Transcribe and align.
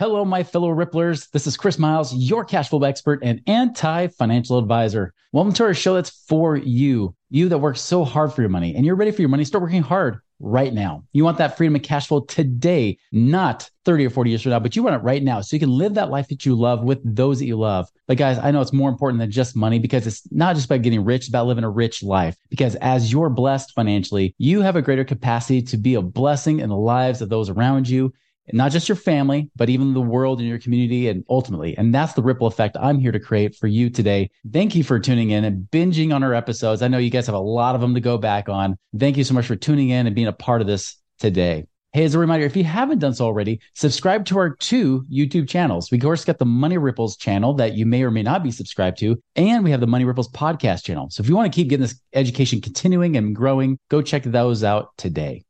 Hello, 0.00 0.24
my 0.24 0.42
fellow 0.42 0.70
Ripplers. 0.70 1.30
This 1.30 1.46
is 1.46 1.58
Chris 1.58 1.78
Miles, 1.78 2.14
your 2.14 2.42
cash 2.42 2.70
flow 2.70 2.82
expert 2.84 3.20
and 3.22 3.42
anti 3.46 4.06
financial 4.06 4.56
advisor. 4.56 5.12
Welcome 5.32 5.52
to 5.52 5.64
our 5.64 5.74
show 5.74 5.92
that's 5.92 6.08
for 6.08 6.56
you, 6.56 7.14
you 7.28 7.50
that 7.50 7.58
work 7.58 7.76
so 7.76 8.02
hard 8.02 8.32
for 8.32 8.40
your 8.40 8.48
money 8.48 8.74
and 8.74 8.86
you're 8.86 8.96
ready 8.96 9.10
for 9.10 9.20
your 9.20 9.28
money. 9.28 9.44
Start 9.44 9.60
working 9.60 9.82
hard 9.82 10.20
right 10.38 10.72
now. 10.72 11.04
You 11.12 11.22
want 11.22 11.36
that 11.36 11.58
freedom 11.58 11.76
of 11.76 11.82
cash 11.82 12.06
flow 12.06 12.20
today, 12.20 12.96
not 13.12 13.68
30 13.84 14.06
or 14.06 14.10
40 14.10 14.30
years 14.30 14.40
from 14.40 14.52
now, 14.52 14.58
but 14.58 14.74
you 14.74 14.82
want 14.82 14.96
it 14.96 15.04
right 15.04 15.22
now 15.22 15.42
so 15.42 15.54
you 15.54 15.60
can 15.60 15.68
live 15.68 15.92
that 15.92 16.08
life 16.08 16.28
that 16.28 16.46
you 16.46 16.54
love 16.54 16.82
with 16.82 17.00
those 17.04 17.38
that 17.40 17.44
you 17.44 17.58
love. 17.58 17.90
But 18.06 18.16
guys, 18.16 18.38
I 18.38 18.52
know 18.52 18.62
it's 18.62 18.72
more 18.72 18.88
important 18.88 19.20
than 19.20 19.30
just 19.30 19.54
money 19.54 19.78
because 19.78 20.06
it's 20.06 20.22
not 20.32 20.54
just 20.54 20.64
about 20.64 20.80
getting 20.80 21.04
rich, 21.04 21.24
it's 21.24 21.28
about 21.28 21.46
living 21.46 21.64
a 21.64 21.68
rich 21.68 22.02
life. 22.02 22.38
Because 22.48 22.74
as 22.76 23.12
you're 23.12 23.28
blessed 23.28 23.72
financially, 23.72 24.34
you 24.38 24.62
have 24.62 24.76
a 24.76 24.82
greater 24.82 25.04
capacity 25.04 25.60
to 25.60 25.76
be 25.76 25.96
a 25.96 26.00
blessing 26.00 26.60
in 26.60 26.70
the 26.70 26.76
lives 26.76 27.20
of 27.20 27.28
those 27.28 27.50
around 27.50 27.86
you 27.86 28.14
not 28.52 28.72
just 28.72 28.88
your 28.88 28.96
family, 28.96 29.50
but 29.56 29.68
even 29.68 29.94
the 29.94 30.00
world 30.00 30.40
and 30.40 30.48
your 30.48 30.58
community 30.58 31.08
and 31.08 31.24
ultimately. 31.28 31.76
And 31.76 31.94
that's 31.94 32.14
the 32.14 32.22
ripple 32.22 32.46
effect 32.46 32.76
I'm 32.80 32.98
here 32.98 33.12
to 33.12 33.20
create 33.20 33.56
for 33.56 33.66
you 33.66 33.90
today. 33.90 34.30
Thank 34.52 34.74
you 34.74 34.84
for 34.84 34.98
tuning 34.98 35.30
in 35.30 35.44
and 35.44 35.66
binging 35.70 36.14
on 36.14 36.22
our 36.22 36.34
episodes. 36.34 36.82
I 36.82 36.88
know 36.88 36.98
you 36.98 37.10
guys 37.10 37.26
have 37.26 37.34
a 37.34 37.38
lot 37.38 37.74
of 37.74 37.80
them 37.80 37.94
to 37.94 38.00
go 38.00 38.18
back 38.18 38.48
on. 38.48 38.76
Thank 38.98 39.16
you 39.16 39.24
so 39.24 39.34
much 39.34 39.46
for 39.46 39.56
tuning 39.56 39.90
in 39.90 40.06
and 40.06 40.14
being 40.14 40.28
a 40.28 40.32
part 40.32 40.60
of 40.60 40.66
this 40.66 40.96
today. 41.18 41.66
Hey, 41.92 42.04
as 42.04 42.14
a 42.14 42.20
reminder, 42.20 42.46
if 42.46 42.54
you 42.54 42.62
haven't 42.62 43.00
done 43.00 43.14
so 43.14 43.24
already, 43.24 43.60
subscribe 43.74 44.24
to 44.26 44.38
our 44.38 44.50
two 44.54 45.04
YouTube 45.12 45.48
channels. 45.48 45.90
We, 45.90 45.98
of 45.98 46.02
course, 46.02 46.24
got 46.24 46.38
the 46.38 46.44
Money 46.44 46.78
Ripples 46.78 47.16
channel 47.16 47.52
that 47.54 47.74
you 47.74 47.84
may 47.84 48.04
or 48.04 48.12
may 48.12 48.22
not 48.22 48.44
be 48.44 48.52
subscribed 48.52 48.98
to, 48.98 49.20
and 49.34 49.64
we 49.64 49.72
have 49.72 49.80
the 49.80 49.88
Money 49.88 50.04
Ripples 50.04 50.30
podcast 50.30 50.84
channel. 50.84 51.08
So 51.10 51.20
if 51.20 51.28
you 51.28 51.34
want 51.34 51.52
to 51.52 51.56
keep 51.56 51.68
getting 51.68 51.82
this 51.82 52.00
education 52.12 52.60
continuing 52.60 53.16
and 53.16 53.34
growing, 53.34 53.76
go 53.88 54.02
check 54.02 54.22
those 54.22 54.62
out 54.62 54.90
today. 54.98 55.42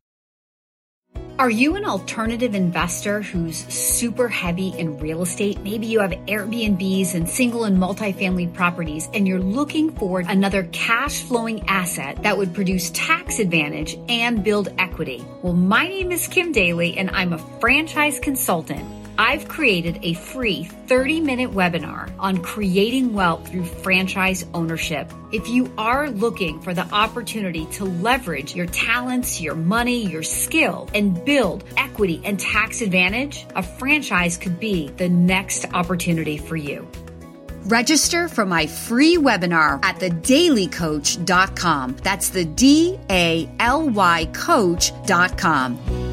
Are 1.41 1.49
you 1.49 1.75
an 1.77 1.87
alternative 1.87 2.55
investor 2.55 3.23
who's 3.23 3.57
super 3.73 4.29
heavy 4.29 4.79
in 4.79 4.99
real 4.99 5.23
estate? 5.23 5.59
Maybe 5.63 5.87
you 5.87 6.01
have 6.01 6.11
Airbnbs 6.11 7.15
and 7.15 7.27
single 7.27 7.65
and 7.65 7.79
multifamily 7.79 8.53
properties, 8.53 9.09
and 9.15 9.27
you're 9.27 9.39
looking 9.39 9.91
for 9.91 10.21
another 10.21 10.65
cash 10.65 11.23
flowing 11.23 11.67
asset 11.67 12.23
that 12.25 12.37
would 12.37 12.53
produce 12.53 12.91
tax 12.91 13.39
advantage 13.39 13.97
and 14.11 14.45
build 14.45 14.69
equity. 14.77 15.25
Well, 15.41 15.55
my 15.55 15.89
name 15.89 16.13
is 16.13 16.29
Kim 16.29 16.53
Daly, 16.53 16.99
and 16.99 17.09
I'm 17.09 17.33
a 17.33 17.39
franchise 17.59 18.19
consultant 18.19 19.00
I've 19.21 19.49
created 19.49 19.99
a 20.03 20.15
free 20.15 20.65
30 20.65 21.21
minute 21.21 21.51
webinar 21.51 22.11
on 22.19 22.39
creating 22.39 23.13
wealth 23.13 23.47
through 23.47 23.67
franchise 23.67 24.47
ownership. 24.55 25.13
If 25.31 25.47
you 25.47 25.71
are 25.77 26.09
looking 26.09 26.59
for 26.63 26.73
the 26.73 26.89
opportunity 26.91 27.67
to 27.73 27.85
leverage 27.85 28.57
your 28.57 28.65
talents, 28.65 29.39
your 29.39 29.55
money, 29.55 30.07
your 30.07 30.23
skill, 30.23 30.89
and 30.95 31.23
build 31.23 31.65
equity 31.77 32.23
and 32.25 32.41
tax 32.41 32.81
advantage, 32.81 33.45
a 33.55 33.63
franchise 33.63 34.39
could 34.39 34.59
be 34.59 34.89
the 34.97 35.11
next 35.11 35.67
opportunity 35.75 36.39
for 36.39 36.57
you. 36.57 36.89
Register 37.67 38.27
for 38.27 38.47
my 38.47 38.67
free 38.67 39.19
webinar 39.19 39.85
at 39.85 39.97
thedalycoach.com. 39.97 41.97
That's 42.03 42.31
the 42.31 42.47
D 42.47 42.99
A 43.11 43.51
L 43.59 43.91
Y 43.91 44.31
coach.com. 44.33 46.10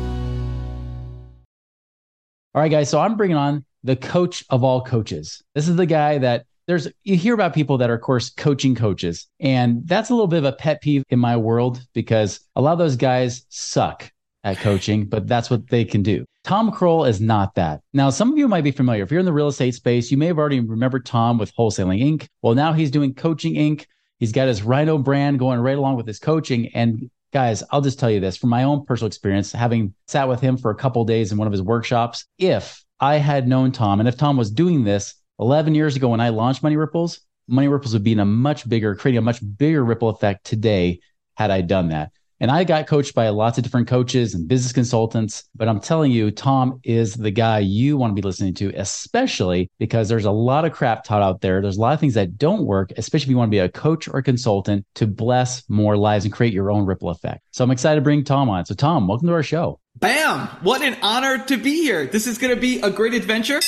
All 2.57 2.63
right, 2.63 2.71
guys. 2.71 2.89
So 2.89 2.99
I'm 2.99 3.15
bringing 3.15 3.37
on 3.37 3.63
the 3.83 3.95
coach 3.95 4.43
of 4.49 4.63
all 4.63 4.81
coaches. 4.81 5.43
This 5.53 5.67
is 5.67 5.75
the 5.75 5.85
guy 5.85 6.17
that 6.17 6.47
there's, 6.65 6.87
you 7.03 7.15
hear 7.15 7.35
about 7.35 7.53
people 7.53 7.77
that 7.77 7.91
are, 7.91 7.93
of 7.93 8.01
course, 8.01 8.31
coaching 8.31 8.73
coaches. 8.73 9.27
And 9.39 9.87
that's 9.87 10.09
a 10.09 10.13
little 10.15 10.25
bit 10.25 10.39
of 10.39 10.45
a 10.45 10.53
pet 10.53 10.81
peeve 10.81 11.03
in 11.09 11.19
my 11.19 11.37
world 11.37 11.79
because 11.93 12.39
a 12.55 12.61
lot 12.63 12.71
of 12.71 12.79
those 12.79 12.95
guys 12.95 13.45
suck 13.49 14.11
at 14.43 14.57
coaching, 14.57 15.05
but 15.05 15.27
that's 15.27 15.51
what 15.51 15.67
they 15.69 15.85
can 15.85 16.01
do. 16.01 16.25
Tom 16.45 16.71
Krol 16.71 17.07
is 17.07 17.21
not 17.21 17.53
that. 17.53 17.81
Now, 17.93 18.09
some 18.09 18.31
of 18.31 18.39
you 18.39 18.47
might 18.47 18.63
be 18.63 18.71
familiar. 18.71 19.03
If 19.03 19.11
you're 19.11 19.19
in 19.19 19.27
the 19.27 19.33
real 19.33 19.49
estate 19.49 19.75
space, 19.75 20.09
you 20.09 20.17
may 20.17 20.25
have 20.25 20.39
already 20.39 20.59
remembered 20.59 21.05
Tom 21.05 21.37
with 21.37 21.55
Wholesaling 21.55 22.01
Inc. 22.01 22.27
Well, 22.41 22.55
now 22.55 22.73
he's 22.73 22.89
doing 22.89 23.13
Coaching 23.13 23.53
Inc. 23.53 23.85
He's 24.17 24.31
got 24.31 24.47
his 24.47 24.63
Rhino 24.63 24.97
brand 24.97 25.37
going 25.37 25.59
right 25.59 25.77
along 25.77 25.97
with 25.97 26.07
his 26.07 26.17
coaching. 26.17 26.71
And 26.73 27.11
guys, 27.33 27.63
I'll 27.71 27.81
just 27.81 27.99
tell 27.99 28.09
you 28.09 28.19
this 28.19 28.37
from 28.37 28.49
my 28.49 28.63
own 28.63 28.85
personal 28.85 29.07
experience, 29.07 29.51
having 29.51 29.93
sat 30.07 30.27
with 30.27 30.41
him 30.41 30.57
for 30.57 30.71
a 30.71 30.75
couple 30.75 31.03
days 31.05 31.31
in 31.31 31.37
one 31.37 31.47
of 31.47 31.51
his 31.51 31.61
workshops. 31.61 32.25
If 32.37 32.83
I 32.99 33.15
had 33.15 33.47
known 33.47 33.71
Tom 33.71 33.99
and 33.99 34.09
if 34.09 34.17
Tom 34.17 34.37
was 34.37 34.51
doing 34.51 34.83
this 34.83 35.15
11 35.39 35.75
years 35.75 35.95
ago 35.95 36.09
when 36.09 36.19
I 36.19 36.29
launched 36.29 36.63
Money 36.63 36.77
Ripples, 36.77 37.21
Money 37.47 37.67
Ripples 37.67 37.93
would 37.93 38.03
be 38.03 38.11
in 38.11 38.19
a 38.19 38.25
much 38.25 38.67
bigger, 38.67 38.95
creating 38.95 39.19
a 39.19 39.21
much 39.21 39.39
bigger 39.57 39.83
ripple 39.83 40.09
effect 40.09 40.45
today 40.45 40.99
had 41.35 41.51
I 41.51 41.61
done 41.61 41.89
that. 41.89 42.11
And 42.39 42.51
I 42.51 42.63
got 42.63 42.87
coached 42.87 43.15
by 43.15 43.29
lots 43.29 43.57
of 43.57 43.63
different 43.63 43.87
coaches 43.87 44.35
and 44.35 44.47
business 44.47 44.71
consultants. 44.71 45.43
But 45.55 45.67
I'm 45.67 45.79
telling 45.79 46.11
you, 46.11 46.29
Tom 46.29 46.79
is 46.83 47.15
the 47.15 47.31
guy 47.31 47.59
you 47.59 47.97
want 47.97 48.11
to 48.11 48.21
be 48.21 48.25
listening 48.25 48.53
to, 48.55 48.71
especially 48.75 49.71
because 49.79 50.07
there's 50.07 50.25
a 50.25 50.31
lot 50.31 50.65
of 50.65 50.71
crap 50.71 51.03
taught 51.03 51.23
out 51.23 51.41
there. 51.41 51.61
There's 51.61 51.77
a 51.77 51.81
lot 51.81 51.93
of 51.93 51.99
things 51.99 52.13
that 52.13 52.37
don't 52.37 52.65
work, 52.65 52.91
especially 52.97 53.25
if 53.25 53.29
you 53.31 53.37
want 53.37 53.49
to 53.49 53.55
be 53.55 53.59
a 53.59 53.69
coach 53.69 54.07
or 54.07 54.19
a 54.19 54.23
consultant 54.23 54.85
to 54.95 55.07
bless 55.07 55.67
more 55.69 55.97
lives 55.97 56.25
and 56.25 56.33
create 56.33 56.53
your 56.53 56.69
own 56.69 56.85
ripple 56.85 57.09
effect. 57.09 57.41
So 57.51 57.63
I'm 57.63 57.71
excited 57.71 57.95
to 57.95 58.03
bring 58.03 58.23
Tom 58.23 58.49
on. 58.49 58.65
So, 58.65 58.75
Tom, 58.75 59.07
welcome 59.07 59.27
to 59.27 59.33
our 59.33 59.43
show. 59.43 59.79
Bam! 59.95 60.47
What 60.61 60.83
an 60.83 60.95
honor 61.01 61.43
to 61.45 61.57
be 61.57 61.81
here. 61.81 62.05
This 62.05 62.27
is 62.27 62.37
going 62.37 62.53
to 62.53 62.61
be 62.61 62.79
a 62.81 62.91
great 62.91 63.15
adventure. 63.15 63.59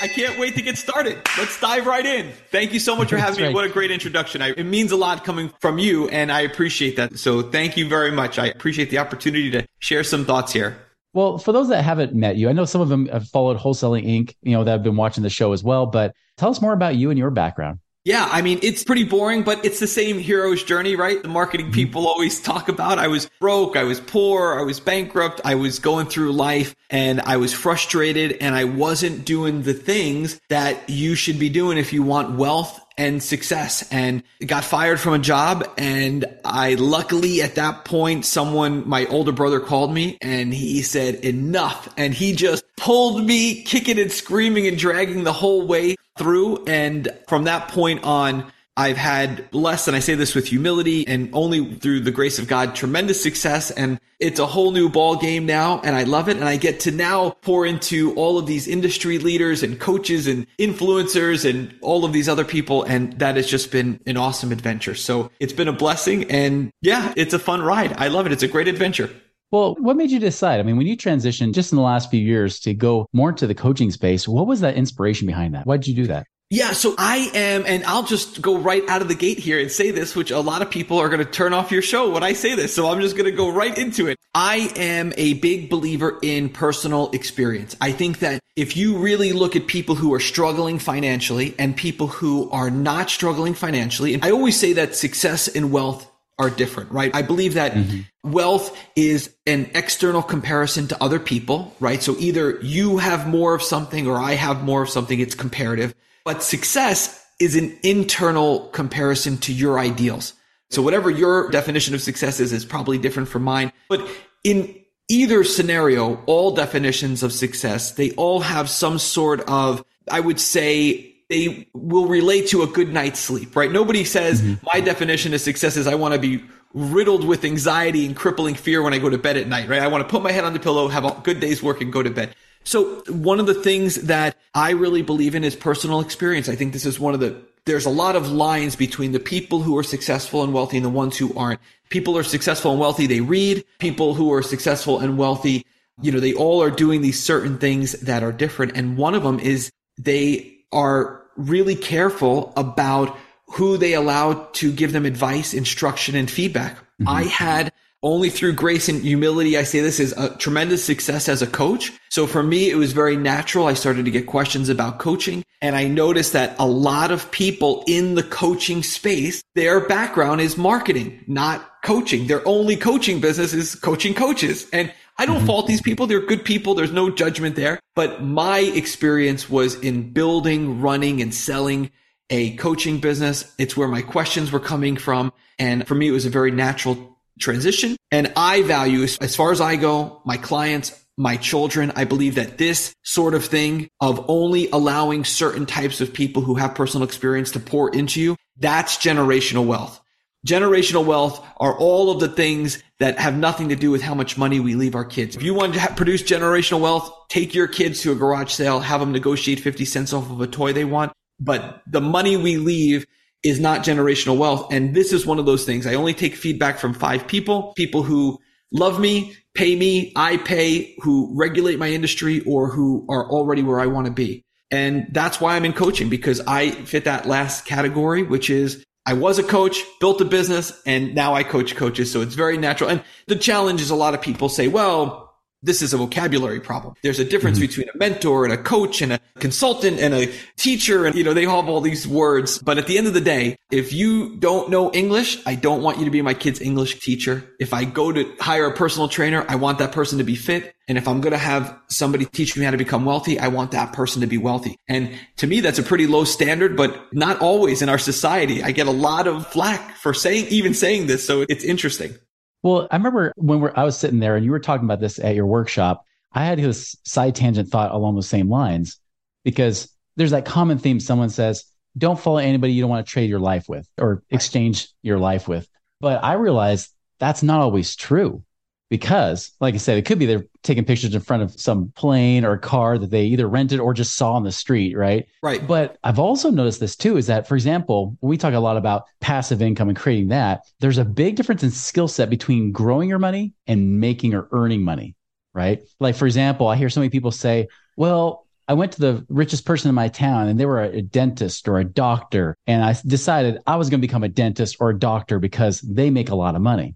I 0.00 0.08
can't 0.08 0.38
wait 0.38 0.54
to 0.54 0.62
get 0.62 0.78
started. 0.78 1.18
Let's 1.36 1.60
dive 1.60 1.86
right 1.86 2.06
in. 2.06 2.32
Thank 2.50 2.72
you 2.72 2.78
so 2.78 2.94
much 2.94 3.10
for 3.10 3.16
having 3.18 3.42
right. 3.42 3.48
me. 3.48 3.54
What 3.54 3.64
a 3.64 3.68
great 3.68 3.90
introduction. 3.90 4.42
I, 4.42 4.50
it 4.50 4.64
means 4.64 4.92
a 4.92 4.96
lot 4.96 5.24
coming 5.24 5.52
from 5.60 5.78
you, 5.78 6.08
and 6.08 6.30
I 6.30 6.40
appreciate 6.42 6.96
that. 6.96 7.18
So 7.18 7.42
thank 7.42 7.76
you 7.76 7.88
very 7.88 8.12
much. 8.12 8.38
I 8.38 8.46
appreciate 8.46 8.90
the 8.90 8.98
opportunity 8.98 9.50
to 9.50 9.66
share 9.80 10.04
some 10.04 10.24
thoughts 10.24 10.52
here. 10.52 10.78
Well, 11.14 11.38
for 11.38 11.52
those 11.52 11.68
that 11.70 11.82
haven't 11.82 12.14
met 12.14 12.36
you, 12.36 12.48
I 12.48 12.52
know 12.52 12.64
some 12.64 12.80
of 12.80 12.88
them 12.88 13.06
have 13.06 13.26
followed 13.28 13.56
Wholesaling 13.56 14.06
Inc., 14.06 14.34
you 14.42 14.52
know, 14.52 14.62
that 14.62 14.70
have 14.70 14.82
been 14.82 14.96
watching 14.96 15.22
the 15.22 15.30
show 15.30 15.52
as 15.52 15.64
well, 15.64 15.86
but 15.86 16.14
tell 16.36 16.50
us 16.50 16.60
more 16.60 16.72
about 16.72 16.96
you 16.96 17.10
and 17.10 17.18
your 17.18 17.30
background. 17.30 17.80
Yeah, 18.08 18.26
I 18.32 18.40
mean, 18.40 18.58
it's 18.62 18.84
pretty 18.84 19.04
boring, 19.04 19.42
but 19.42 19.62
it's 19.66 19.80
the 19.80 19.86
same 19.86 20.18
hero's 20.18 20.64
journey, 20.64 20.96
right? 20.96 21.20
The 21.20 21.28
marketing 21.28 21.66
mm-hmm. 21.66 21.74
people 21.74 22.08
always 22.08 22.40
talk 22.40 22.70
about. 22.70 22.98
I 22.98 23.06
was 23.06 23.28
broke, 23.38 23.76
I 23.76 23.84
was 23.84 24.00
poor, 24.00 24.58
I 24.58 24.62
was 24.62 24.80
bankrupt, 24.80 25.42
I 25.44 25.56
was 25.56 25.78
going 25.78 26.06
through 26.06 26.32
life 26.32 26.74
and 26.88 27.20
I 27.20 27.36
was 27.36 27.52
frustrated 27.52 28.38
and 28.40 28.54
I 28.54 28.64
wasn't 28.64 29.26
doing 29.26 29.60
the 29.60 29.74
things 29.74 30.40
that 30.48 30.88
you 30.88 31.16
should 31.16 31.38
be 31.38 31.50
doing 31.50 31.76
if 31.76 31.92
you 31.92 32.02
want 32.02 32.38
wealth 32.38 32.80
and 32.98 33.22
success 33.22 33.88
and 33.90 34.22
got 34.44 34.64
fired 34.64 35.00
from 35.00 35.14
a 35.14 35.18
job. 35.18 35.66
And 35.78 36.26
I 36.44 36.74
luckily 36.74 37.40
at 37.40 37.54
that 37.54 37.84
point, 37.84 38.26
someone, 38.26 38.86
my 38.86 39.06
older 39.06 39.32
brother 39.32 39.60
called 39.60 39.94
me 39.94 40.18
and 40.20 40.52
he 40.52 40.82
said 40.82 41.14
enough. 41.24 41.88
And 41.96 42.12
he 42.12 42.34
just 42.34 42.64
pulled 42.76 43.24
me 43.24 43.62
kicking 43.62 43.98
and 43.98 44.12
screaming 44.12 44.66
and 44.66 44.76
dragging 44.76 45.24
the 45.24 45.32
whole 45.32 45.66
way 45.66 45.94
through. 46.18 46.64
And 46.66 47.08
from 47.28 47.44
that 47.44 47.68
point 47.68 48.02
on, 48.04 48.52
I've 48.78 48.96
had 48.96 49.52
less, 49.52 49.88
and 49.88 49.96
I 49.96 49.98
say 49.98 50.14
this 50.14 50.36
with 50.36 50.46
humility 50.46 51.04
and 51.08 51.30
only 51.32 51.74
through 51.74 52.00
the 52.00 52.12
grace 52.12 52.38
of 52.38 52.46
God, 52.46 52.76
tremendous 52.76 53.20
success. 53.20 53.72
And 53.72 53.98
it's 54.20 54.38
a 54.38 54.46
whole 54.46 54.70
new 54.70 54.88
ball 54.88 55.16
game 55.16 55.46
now. 55.46 55.80
And 55.80 55.96
I 55.96 56.04
love 56.04 56.28
it. 56.28 56.36
And 56.36 56.44
I 56.44 56.58
get 56.58 56.78
to 56.80 56.92
now 56.92 57.30
pour 57.42 57.66
into 57.66 58.14
all 58.14 58.38
of 58.38 58.46
these 58.46 58.68
industry 58.68 59.18
leaders 59.18 59.64
and 59.64 59.80
coaches 59.80 60.28
and 60.28 60.46
influencers 60.58 61.48
and 61.48 61.76
all 61.82 62.04
of 62.04 62.12
these 62.12 62.28
other 62.28 62.44
people. 62.44 62.84
And 62.84 63.18
that 63.18 63.34
has 63.34 63.48
just 63.48 63.72
been 63.72 63.98
an 64.06 64.16
awesome 64.16 64.52
adventure. 64.52 64.94
So 64.94 65.32
it's 65.40 65.52
been 65.52 65.66
a 65.66 65.72
blessing. 65.72 66.30
And 66.30 66.70
yeah, 66.80 67.12
it's 67.16 67.34
a 67.34 67.38
fun 67.40 67.60
ride. 67.62 67.94
I 67.98 68.06
love 68.06 68.26
it. 68.26 68.32
It's 68.32 68.44
a 68.44 68.48
great 68.48 68.68
adventure. 68.68 69.10
Well, 69.50 69.74
what 69.80 69.96
made 69.96 70.12
you 70.12 70.20
decide? 70.20 70.60
I 70.60 70.62
mean, 70.62 70.76
when 70.76 70.86
you 70.86 70.96
transitioned 70.96 71.54
just 71.54 71.72
in 71.72 71.76
the 71.76 71.82
last 71.82 72.10
few 72.10 72.20
years 72.20 72.60
to 72.60 72.74
go 72.74 73.08
more 73.12 73.30
into 73.30 73.48
the 73.48 73.56
coaching 73.56 73.90
space, 73.90 74.28
what 74.28 74.46
was 74.46 74.60
that 74.60 74.76
inspiration 74.76 75.26
behind 75.26 75.56
that? 75.56 75.66
Why 75.66 75.78
did 75.78 75.88
you 75.88 75.94
do 75.94 76.06
that? 76.08 76.26
Yeah, 76.50 76.72
so 76.72 76.94
I 76.96 77.30
am, 77.34 77.64
and 77.66 77.84
I'll 77.84 78.04
just 78.04 78.40
go 78.40 78.56
right 78.56 78.82
out 78.88 79.02
of 79.02 79.08
the 79.08 79.14
gate 79.14 79.38
here 79.38 79.60
and 79.60 79.70
say 79.70 79.90
this, 79.90 80.16
which 80.16 80.30
a 80.30 80.40
lot 80.40 80.62
of 80.62 80.70
people 80.70 80.98
are 80.98 81.10
going 81.10 81.22
to 81.22 81.30
turn 81.30 81.52
off 81.52 81.70
your 81.70 81.82
show 81.82 82.10
when 82.10 82.22
I 82.22 82.32
say 82.32 82.54
this. 82.54 82.74
So 82.74 82.90
I'm 82.90 83.02
just 83.02 83.16
going 83.16 83.30
to 83.30 83.36
go 83.36 83.50
right 83.50 83.76
into 83.76 84.06
it. 84.06 84.16
I 84.34 84.72
am 84.76 85.12
a 85.18 85.34
big 85.34 85.68
believer 85.68 86.18
in 86.22 86.48
personal 86.48 87.10
experience. 87.10 87.76
I 87.82 87.92
think 87.92 88.20
that 88.20 88.40
if 88.56 88.78
you 88.78 88.96
really 88.96 89.32
look 89.34 89.56
at 89.56 89.66
people 89.66 89.94
who 89.94 90.14
are 90.14 90.20
struggling 90.20 90.78
financially 90.78 91.54
and 91.58 91.76
people 91.76 92.06
who 92.06 92.50
are 92.50 92.70
not 92.70 93.10
struggling 93.10 93.52
financially, 93.52 94.14
and 94.14 94.24
I 94.24 94.30
always 94.30 94.58
say 94.58 94.72
that 94.74 94.96
success 94.96 95.48
and 95.48 95.70
wealth 95.70 96.10
are 96.38 96.48
different, 96.48 96.90
right? 96.92 97.14
I 97.14 97.20
believe 97.20 97.54
that 97.54 97.74
mm-hmm. 97.74 98.30
wealth 98.30 98.74
is 98.96 99.34
an 99.46 99.70
external 99.74 100.22
comparison 100.22 100.88
to 100.88 101.02
other 101.02 101.18
people, 101.18 101.74
right? 101.78 102.02
So 102.02 102.16
either 102.18 102.58
you 102.62 102.98
have 102.98 103.28
more 103.28 103.54
of 103.54 103.62
something 103.62 104.06
or 104.06 104.16
I 104.16 104.32
have 104.32 104.62
more 104.62 104.82
of 104.82 104.88
something. 104.88 105.18
It's 105.20 105.34
comparative, 105.34 105.94
but 106.28 106.42
success 106.42 107.24
is 107.40 107.56
an 107.56 107.74
internal 107.82 108.68
comparison 108.68 109.38
to 109.38 109.50
your 109.50 109.78
ideals. 109.78 110.34
So 110.68 110.82
whatever 110.82 111.08
your 111.08 111.50
definition 111.50 111.94
of 111.94 112.02
success 112.02 112.38
is, 112.38 112.52
is 112.52 112.66
probably 112.66 112.98
different 112.98 113.30
from 113.30 113.44
mine. 113.44 113.72
But 113.88 114.06
in 114.44 114.78
either 115.08 115.42
scenario, 115.42 116.22
all 116.26 116.50
definitions 116.50 117.22
of 117.22 117.32
success, 117.32 117.92
they 117.92 118.10
all 118.10 118.40
have 118.40 118.68
some 118.68 118.98
sort 118.98 119.40
of, 119.48 119.82
I 120.10 120.20
would 120.20 120.38
say, 120.38 121.14
they 121.30 121.66
will 121.72 122.06
relate 122.08 122.48
to 122.48 122.62
a 122.62 122.66
good 122.66 122.92
night's 122.92 123.20
sleep, 123.20 123.56
right? 123.56 123.72
Nobody 123.72 124.04
says 124.04 124.42
mm-hmm. 124.42 124.66
my 124.70 124.82
definition 124.82 125.32
of 125.32 125.40
success 125.40 125.78
is 125.78 125.86
I 125.86 125.94
want 125.94 126.12
to 126.12 126.20
be 126.20 126.44
riddled 126.74 127.24
with 127.24 127.42
anxiety 127.42 128.04
and 128.04 128.14
crippling 128.14 128.54
fear 128.54 128.82
when 128.82 128.92
I 128.92 128.98
go 128.98 129.08
to 129.08 129.16
bed 129.16 129.38
at 129.38 129.48
night, 129.48 129.70
right? 129.70 129.80
I 129.80 129.86
want 129.88 130.06
to 130.06 130.10
put 130.10 130.22
my 130.22 130.32
head 130.32 130.44
on 130.44 130.52
the 130.52 130.60
pillow, 130.60 130.88
have 130.88 131.06
a 131.06 131.18
good 131.22 131.40
day's 131.40 131.62
work 131.62 131.80
and 131.80 131.90
go 131.90 132.02
to 132.02 132.10
bed. 132.10 132.34
So 132.68 133.02
one 133.08 133.40
of 133.40 133.46
the 133.46 133.54
things 133.54 133.94
that 133.94 134.36
I 134.54 134.72
really 134.72 135.00
believe 135.00 135.34
in 135.34 135.42
is 135.42 135.56
personal 135.56 136.00
experience. 136.00 136.50
I 136.50 136.54
think 136.54 136.74
this 136.74 136.84
is 136.84 137.00
one 137.00 137.14
of 137.14 137.20
the 137.20 137.34
there's 137.64 137.86
a 137.86 137.90
lot 137.90 138.14
of 138.14 138.30
lines 138.30 138.76
between 138.76 139.12
the 139.12 139.20
people 139.20 139.62
who 139.62 139.78
are 139.78 139.82
successful 139.82 140.42
and 140.42 140.52
wealthy 140.52 140.76
and 140.76 140.84
the 140.84 140.90
ones 140.90 141.16
who 141.16 141.34
aren't. 141.34 141.60
People 141.88 142.16
are 142.18 142.22
successful 142.22 142.70
and 142.72 142.78
wealthy, 142.78 143.06
they 143.06 143.22
read. 143.22 143.64
People 143.78 144.12
who 144.12 144.30
are 144.34 144.42
successful 144.42 144.98
and 144.98 145.16
wealthy, 145.16 145.64
you 146.02 146.12
know, 146.12 146.20
they 146.20 146.34
all 146.34 146.62
are 146.62 146.70
doing 146.70 147.00
these 147.00 147.22
certain 147.22 147.56
things 147.56 147.92
that 148.00 148.22
are 148.22 148.32
different. 148.32 148.76
And 148.76 148.98
one 148.98 149.14
of 149.14 149.22
them 149.22 149.40
is 149.40 149.72
they 149.96 150.58
are 150.70 151.22
really 151.36 151.74
careful 151.74 152.52
about 152.54 153.16
who 153.46 153.78
they 153.78 153.94
allow 153.94 154.46
to 154.52 154.70
give 154.70 154.92
them 154.92 155.06
advice, 155.06 155.54
instruction, 155.54 156.14
and 156.16 156.30
feedback. 156.30 156.76
Mm-hmm. 156.76 157.08
I 157.08 157.22
had 157.22 157.72
only 158.02 158.30
through 158.30 158.52
grace 158.52 158.88
and 158.88 159.02
humility, 159.02 159.58
I 159.58 159.64
say 159.64 159.80
this 159.80 160.00
is 160.00 160.12
a 160.12 160.36
tremendous 160.36 160.84
success 160.84 161.28
as 161.28 161.42
a 161.42 161.46
coach. 161.46 161.92
So 162.10 162.26
for 162.26 162.42
me, 162.42 162.70
it 162.70 162.76
was 162.76 162.92
very 162.92 163.16
natural. 163.16 163.66
I 163.66 163.74
started 163.74 164.04
to 164.04 164.10
get 164.10 164.26
questions 164.26 164.68
about 164.68 164.98
coaching 164.98 165.44
and 165.60 165.74
I 165.74 165.88
noticed 165.88 166.34
that 166.34 166.54
a 166.58 166.66
lot 166.66 167.10
of 167.10 167.30
people 167.32 167.82
in 167.88 168.14
the 168.14 168.22
coaching 168.22 168.82
space, 168.82 169.42
their 169.54 169.80
background 169.80 170.40
is 170.40 170.56
marketing, 170.56 171.24
not 171.26 171.68
coaching. 171.82 172.28
Their 172.28 172.46
only 172.46 172.76
coaching 172.76 173.20
business 173.20 173.52
is 173.52 173.74
coaching 173.74 174.14
coaches. 174.14 174.68
And 174.72 174.92
I 175.16 175.26
don't 175.26 175.38
mm-hmm. 175.38 175.46
fault 175.46 175.66
these 175.66 175.82
people. 175.82 176.06
They're 176.06 176.20
good 176.24 176.44
people. 176.44 176.74
There's 176.74 176.92
no 176.92 177.10
judgment 177.10 177.56
there. 177.56 177.80
But 177.96 178.22
my 178.22 178.60
experience 178.60 179.50
was 179.50 179.74
in 179.74 180.12
building, 180.12 180.80
running 180.80 181.20
and 181.20 181.34
selling 181.34 181.90
a 182.30 182.54
coaching 182.56 183.00
business. 183.00 183.52
It's 183.58 183.76
where 183.76 183.88
my 183.88 184.02
questions 184.02 184.52
were 184.52 184.60
coming 184.60 184.96
from. 184.96 185.32
And 185.58 185.88
for 185.88 185.96
me, 185.96 186.06
it 186.06 186.12
was 186.12 186.26
a 186.26 186.30
very 186.30 186.52
natural 186.52 187.17
transition. 187.38 187.96
And 188.10 188.32
I 188.36 188.62
value, 188.62 189.02
as 189.02 189.36
far 189.36 189.52
as 189.52 189.60
I 189.60 189.76
go, 189.76 190.20
my 190.24 190.36
clients, 190.36 190.92
my 191.18 191.36
children. 191.36 191.92
I 191.96 192.04
believe 192.04 192.36
that 192.36 192.58
this 192.58 192.94
sort 193.02 193.34
of 193.34 193.44
thing 193.44 193.88
of 194.00 194.24
only 194.28 194.70
allowing 194.70 195.24
certain 195.24 195.66
types 195.66 196.00
of 196.00 196.12
people 196.12 196.42
who 196.42 196.54
have 196.54 196.74
personal 196.74 197.06
experience 197.06 197.50
to 197.52 197.60
pour 197.60 197.90
into 197.94 198.20
you, 198.20 198.36
that's 198.56 198.96
generational 198.96 199.66
wealth. 199.66 200.00
Generational 200.46 201.04
wealth 201.04 201.44
are 201.56 201.76
all 201.76 202.12
of 202.12 202.20
the 202.20 202.28
things 202.28 202.80
that 203.00 203.18
have 203.18 203.36
nothing 203.36 203.70
to 203.70 203.76
do 203.76 203.90
with 203.90 204.00
how 204.00 204.14
much 204.14 204.38
money 204.38 204.60
we 204.60 204.76
leave 204.76 204.94
our 204.94 205.04
kids. 205.04 205.34
If 205.34 205.42
you 205.42 205.52
want 205.52 205.74
to 205.74 205.94
produce 205.94 206.22
generational 206.22 206.80
wealth, 206.80 207.12
take 207.28 207.54
your 207.54 207.66
kids 207.66 208.00
to 208.02 208.12
a 208.12 208.14
garage 208.14 208.52
sale, 208.52 208.78
have 208.78 209.00
them 209.00 209.10
negotiate 209.10 209.58
50 209.58 209.84
cents 209.84 210.12
off 210.12 210.30
of 210.30 210.40
a 210.40 210.46
toy 210.46 210.72
they 210.72 210.84
want. 210.84 211.12
But 211.40 211.82
the 211.88 212.00
money 212.00 212.36
we 212.36 212.56
leave 212.56 213.04
is 213.42 213.60
not 213.60 213.84
generational 213.84 214.36
wealth. 214.36 214.72
And 214.72 214.94
this 214.94 215.12
is 215.12 215.26
one 215.26 215.38
of 215.38 215.46
those 215.46 215.64
things. 215.64 215.86
I 215.86 215.94
only 215.94 216.14
take 216.14 216.34
feedback 216.34 216.78
from 216.78 216.92
five 216.94 217.26
people, 217.26 217.72
people 217.76 218.02
who 218.02 218.38
love 218.72 219.00
me, 219.00 219.34
pay 219.54 219.76
me, 219.76 220.12
I 220.16 220.36
pay, 220.38 220.94
who 220.98 221.32
regulate 221.34 221.78
my 221.78 221.88
industry 221.88 222.40
or 222.46 222.68
who 222.68 223.06
are 223.08 223.28
already 223.30 223.62
where 223.62 223.80
I 223.80 223.86
want 223.86 224.06
to 224.06 224.12
be. 224.12 224.44
And 224.70 225.06
that's 225.12 225.40
why 225.40 225.56
I'm 225.56 225.64
in 225.64 225.72
coaching 225.72 226.08
because 226.08 226.40
I 226.46 226.70
fit 226.70 227.04
that 227.04 227.26
last 227.26 227.64
category, 227.64 228.22
which 228.22 228.50
is 228.50 228.84
I 229.06 229.14
was 229.14 229.38
a 229.38 229.42
coach, 229.42 229.82
built 230.00 230.20
a 230.20 230.26
business, 230.26 230.82
and 230.84 231.14
now 231.14 231.34
I 231.34 231.42
coach 231.42 231.74
coaches. 231.76 232.12
So 232.12 232.20
it's 232.20 232.34
very 232.34 232.58
natural. 232.58 232.90
And 232.90 233.02
the 233.26 233.36
challenge 233.36 233.80
is 233.80 233.88
a 233.88 233.94
lot 233.94 234.12
of 234.12 234.20
people 234.20 234.50
say, 234.50 234.68
well, 234.68 235.27
this 235.62 235.82
is 235.82 235.92
a 235.92 235.96
vocabulary 235.96 236.60
problem. 236.60 236.94
There's 237.02 237.18
a 237.18 237.24
difference 237.24 237.58
mm-hmm. 237.58 237.66
between 237.66 237.88
a 237.92 237.98
mentor 237.98 238.44
and 238.44 238.52
a 238.52 238.58
coach 238.58 239.02
and 239.02 239.12
a 239.12 239.20
consultant 239.38 239.98
and 239.98 240.14
a 240.14 240.32
teacher. 240.56 241.04
And, 241.04 241.16
you 241.16 241.24
know, 241.24 241.34
they 241.34 241.46
have 241.46 241.68
all 241.68 241.80
these 241.80 242.06
words. 242.06 242.58
But 242.58 242.78
at 242.78 242.86
the 242.86 242.98
end 242.98 243.06
of 243.06 243.14
the 243.14 243.20
day, 243.20 243.56
if 243.70 243.92
you 243.92 244.36
don't 244.36 244.70
know 244.70 244.92
English, 244.92 245.38
I 245.46 245.56
don't 245.56 245.82
want 245.82 245.98
you 245.98 246.04
to 246.04 246.10
be 246.10 246.22
my 246.22 246.34
kid's 246.34 246.60
English 246.60 247.00
teacher. 247.00 247.44
If 247.58 247.74
I 247.74 247.84
go 247.84 248.12
to 248.12 248.32
hire 248.40 248.66
a 248.66 248.74
personal 248.74 249.08
trainer, 249.08 249.44
I 249.48 249.56
want 249.56 249.78
that 249.78 249.92
person 249.92 250.18
to 250.18 250.24
be 250.24 250.36
fit. 250.36 250.74
And 250.86 250.96
if 250.96 251.06
I'm 251.06 251.20
going 251.20 251.32
to 251.32 251.38
have 251.38 251.76
somebody 251.88 252.24
teach 252.24 252.56
me 252.56 252.64
how 252.64 252.70
to 252.70 252.78
become 252.78 253.04
wealthy, 253.04 253.38
I 253.38 253.48
want 253.48 253.72
that 253.72 253.92
person 253.92 254.22
to 254.22 254.26
be 254.26 254.38
wealthy. 254.38 254.76
And 254.88 255.10
to 255.36 255.46
me, 255.46 255.60
that's 255.60 255.78
a 255.78 255.82
pretty 255.82 256.06
low 256.06 256.24
standard, 256.24 256.76
but 256.76 257.12
not 257.12 257.40
always 257.40 257.82
in 257.82 257.88
our 257.88 257.98
society. 257.98 258.62
I 258.62 258.70
get 258.70 258.86
a 258.86 258.92
lot 258.92 259.26
of 259.26 259.46
flack 259.48 259.96
for 259.96 260.14
saying, 260.14 260.46
even 260.48 260.72
saying 260.72 261.08
this. 261.08 261.26
So 261.26 261.44
it's 261.46 261.64
interesting. 261.64 262.16
Well, 262.62 262.88
I 262.90 262.96
remember 262.96 263.32
when 263.36 263.60
we're, 263.60 263.72
I 263.74 263.84
was 263.84 263.96
sitting 263.96 264.18
there 264.18 264.36
and 264.36 264.44
you 264.44 264.50
were 264.50 264.60
talking 264.60 264.84
about 264.84 265.00
this 265.00 265.18
at 265.18 265.34
your 265.34 265.46
workshop, 265.46 266.04
I 266.32 266.44
had 266.44 266.58
this 266.58 266.96
side 267.04 267.34
tangent 267.34 267.68
thought 267.68 267.92
along 267.92 268.14
those 268.14 268.28
same 268.28 268.50
lines 268.50 268.98
because 269.44 269.88
there's 270.16 270.32
that 270.32 270.44
common 270.44 270.78
theme. 270.78 271.00
Someone 271.00 271.30
says, 271.30 271.64
don't 271.96 272.18
follow 272.18 272.38
anybody 272.38 272.72
you 272.72 272.82
don't 272.82 272.90
want 272.90 273.06
to 273.06 273.10
trade 273.10 273.30
your 273.30 273.40
life 273.40 273.68
with 273.68 273.88
or 273.98 274.22
exchange 274.30 274.88
your 275.02 275.18
life 275.18 275.48
with. 275.48 275.68
But 276.00 276.22
I 276.22 276.34
realized 276.34 276.92
that's 277.18 277.42
not 277.42 277.60
always 277.60 277.96
true 277.96 278.42
because, 278.90 279.52
like 279.60 279.74
I 279.74 279.78
said, 279.78 279.98
it 279.98 280.06
could 280.06 280.18
be 280.18 280.26
they're 280.26 280.46
taking 280.62 280.84
pictures 280.84 281.14
in 281.14 281.20
front 281.20 281.42
of 281.42 281.58
some 281.60 281.92
plane 281.94 282.44
or 282.44 282.56
car 282.56 282.96
that 282.98 283.10
they 283.10 283.24
either 283.24 283.46
rented 283.46 283.80
or 283.80 283.92
just 283.92 284.14
saw 284.14 284.32
on 284.32 284.44
the 284.44 284.52
street, 284.52 284.96
right? 284.96 285.26
Right. 285.42 285.66
But 285.66 285.98
I've 286.04 286.18
also 286.18 286.50
noticed 286.50 286.80
this 286.80 286.96
too 286.96 287.16
is 287.16 287.26
that, 287.26 287.46
for 287.46 287.54
example, 287.54 288.16
we 288.20 288.36
talk 288.36 288.54
a 288.54 288.60
lot 288.60 288.76
about 288.76 289.04
passive 289.20 289.60
income 289.60 289.88
and 289.88 289.98
creating 289.98 290.28
that. 290.28 290.62
There's 290.80 290.98
a 290.98 291.04
big 291.04 291.36
difference 291.36 291.62
in 291.62 291.70
skill 291.70 292.08
set 292.08 292.30
between 292.30 292.72
growing 292.72 293.08
your 293.08 293.18
money 293.18 293.52
and 293.66 294.00
making 294.00 294.34
or 294.34 294.48
earning 294.52 294.82
money, 294.82 295.16
right? 295.52 295.82
Like, 296.00 296.16
for 296.16 296.26
example, 296.26 296.68
I 296.68 296.76
hear 296.76 296.88
so 296.88 297.00
many 297.00 297.10
people 297.10 297.30
say, 297.30 297.68
well, 297.96 298.46
I 298.68 298.74
went 298.74 298.92
to 298.92 299.00
the 299.00 299.26
richest 299.30 299.64
person 299.64 299.88
in 299.88 299.94
my 299.94 300.08
town 300.08 300.48
and 300.48 300.60
they 300.60 300.66
were 300.66 300.82
a 300.82 301.00
dentist 301.00 301.68
or 301.68 301.78
a 301.78 301.84
doctor. 301.84 302.54
And 302.66 302.84
I 302.84 302.94
decided 303.06 303.58
I 303.66 303.76
was 303.76 303.88
going 303.88 304.00
to 304.00 304.06
become 304.06 304.24
a 304.24 304.28
dentist 304.28 304.76
or 304.78 304.90
a 304.90 304.98
doctor 304.98 305.38
because 305.38 305.80
they 305.80 306.10
make 306.10 306.28
a 306.28 306.34
lot 306.34 306.54
of 306.54 306.60
money. 306.60 306.94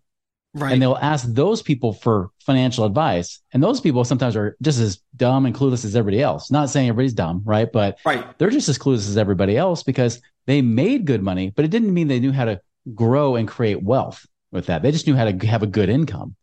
Right. 0.54 0.72
And 0.72 0.82
they'll 0.82 0.98
ask 1.00 1.26
those 1.26 1.62
people 1.62 1.94
for 1.94 2.30
financial 2.40 2.84
advice. 2.84 3.40
And 3.52 3.62
those 3.62 3.80
people 3.80 4.04
sometimes 4.04 4.36
are 4.36 4.56
just 4.60 4.78
as 4.80 5.00
dumb 5.16 5.46
and 5.46 5.54
clueless 5.54 5.84
as 5.84 5.96
everybody 5.96 6.22
else. 6.22 6.50
Not 6.50 6.68
saying 6.68 6.88
everybody's 6.88 7.14
dumb, 7.14 7.40
right? 7.44 7.70
But 7.72 7.98
right. 8.04 8.38
they're 8.38 8.50
just 8.50 8.68
as 8.68 8.78
clueless 8.78 9.08
as 9.08 9.16
everybody 9.16 9.56
else 9.56 9.82
because 9.82 10.20
they 10.46 10.60
made 10.60 11.06
good 11.06 11.22
money, 11.22 11.50
but 11.50 11.64
it 11.64 11.70
didn't 11.70 11.94
mean 11.94 12.08
they 12.08 12.20
knew 12.20 12.32
how 12.32 12.44
to 12.44 12.60
grow 12.94 13.36
and 13.36 13.48
create 13.48 13.82
wealth 13.82 14.26
with 14.50 14.66
that. 14.66 14.82
They 14.82 14.90
just 14.90 15.06
knew 15.06 15.14
how 15.14 15.24
to 15.24 15.46
have 15.46 15.62
a 15.62 15.66
good 15.66 15.88
income. 15.88 16.36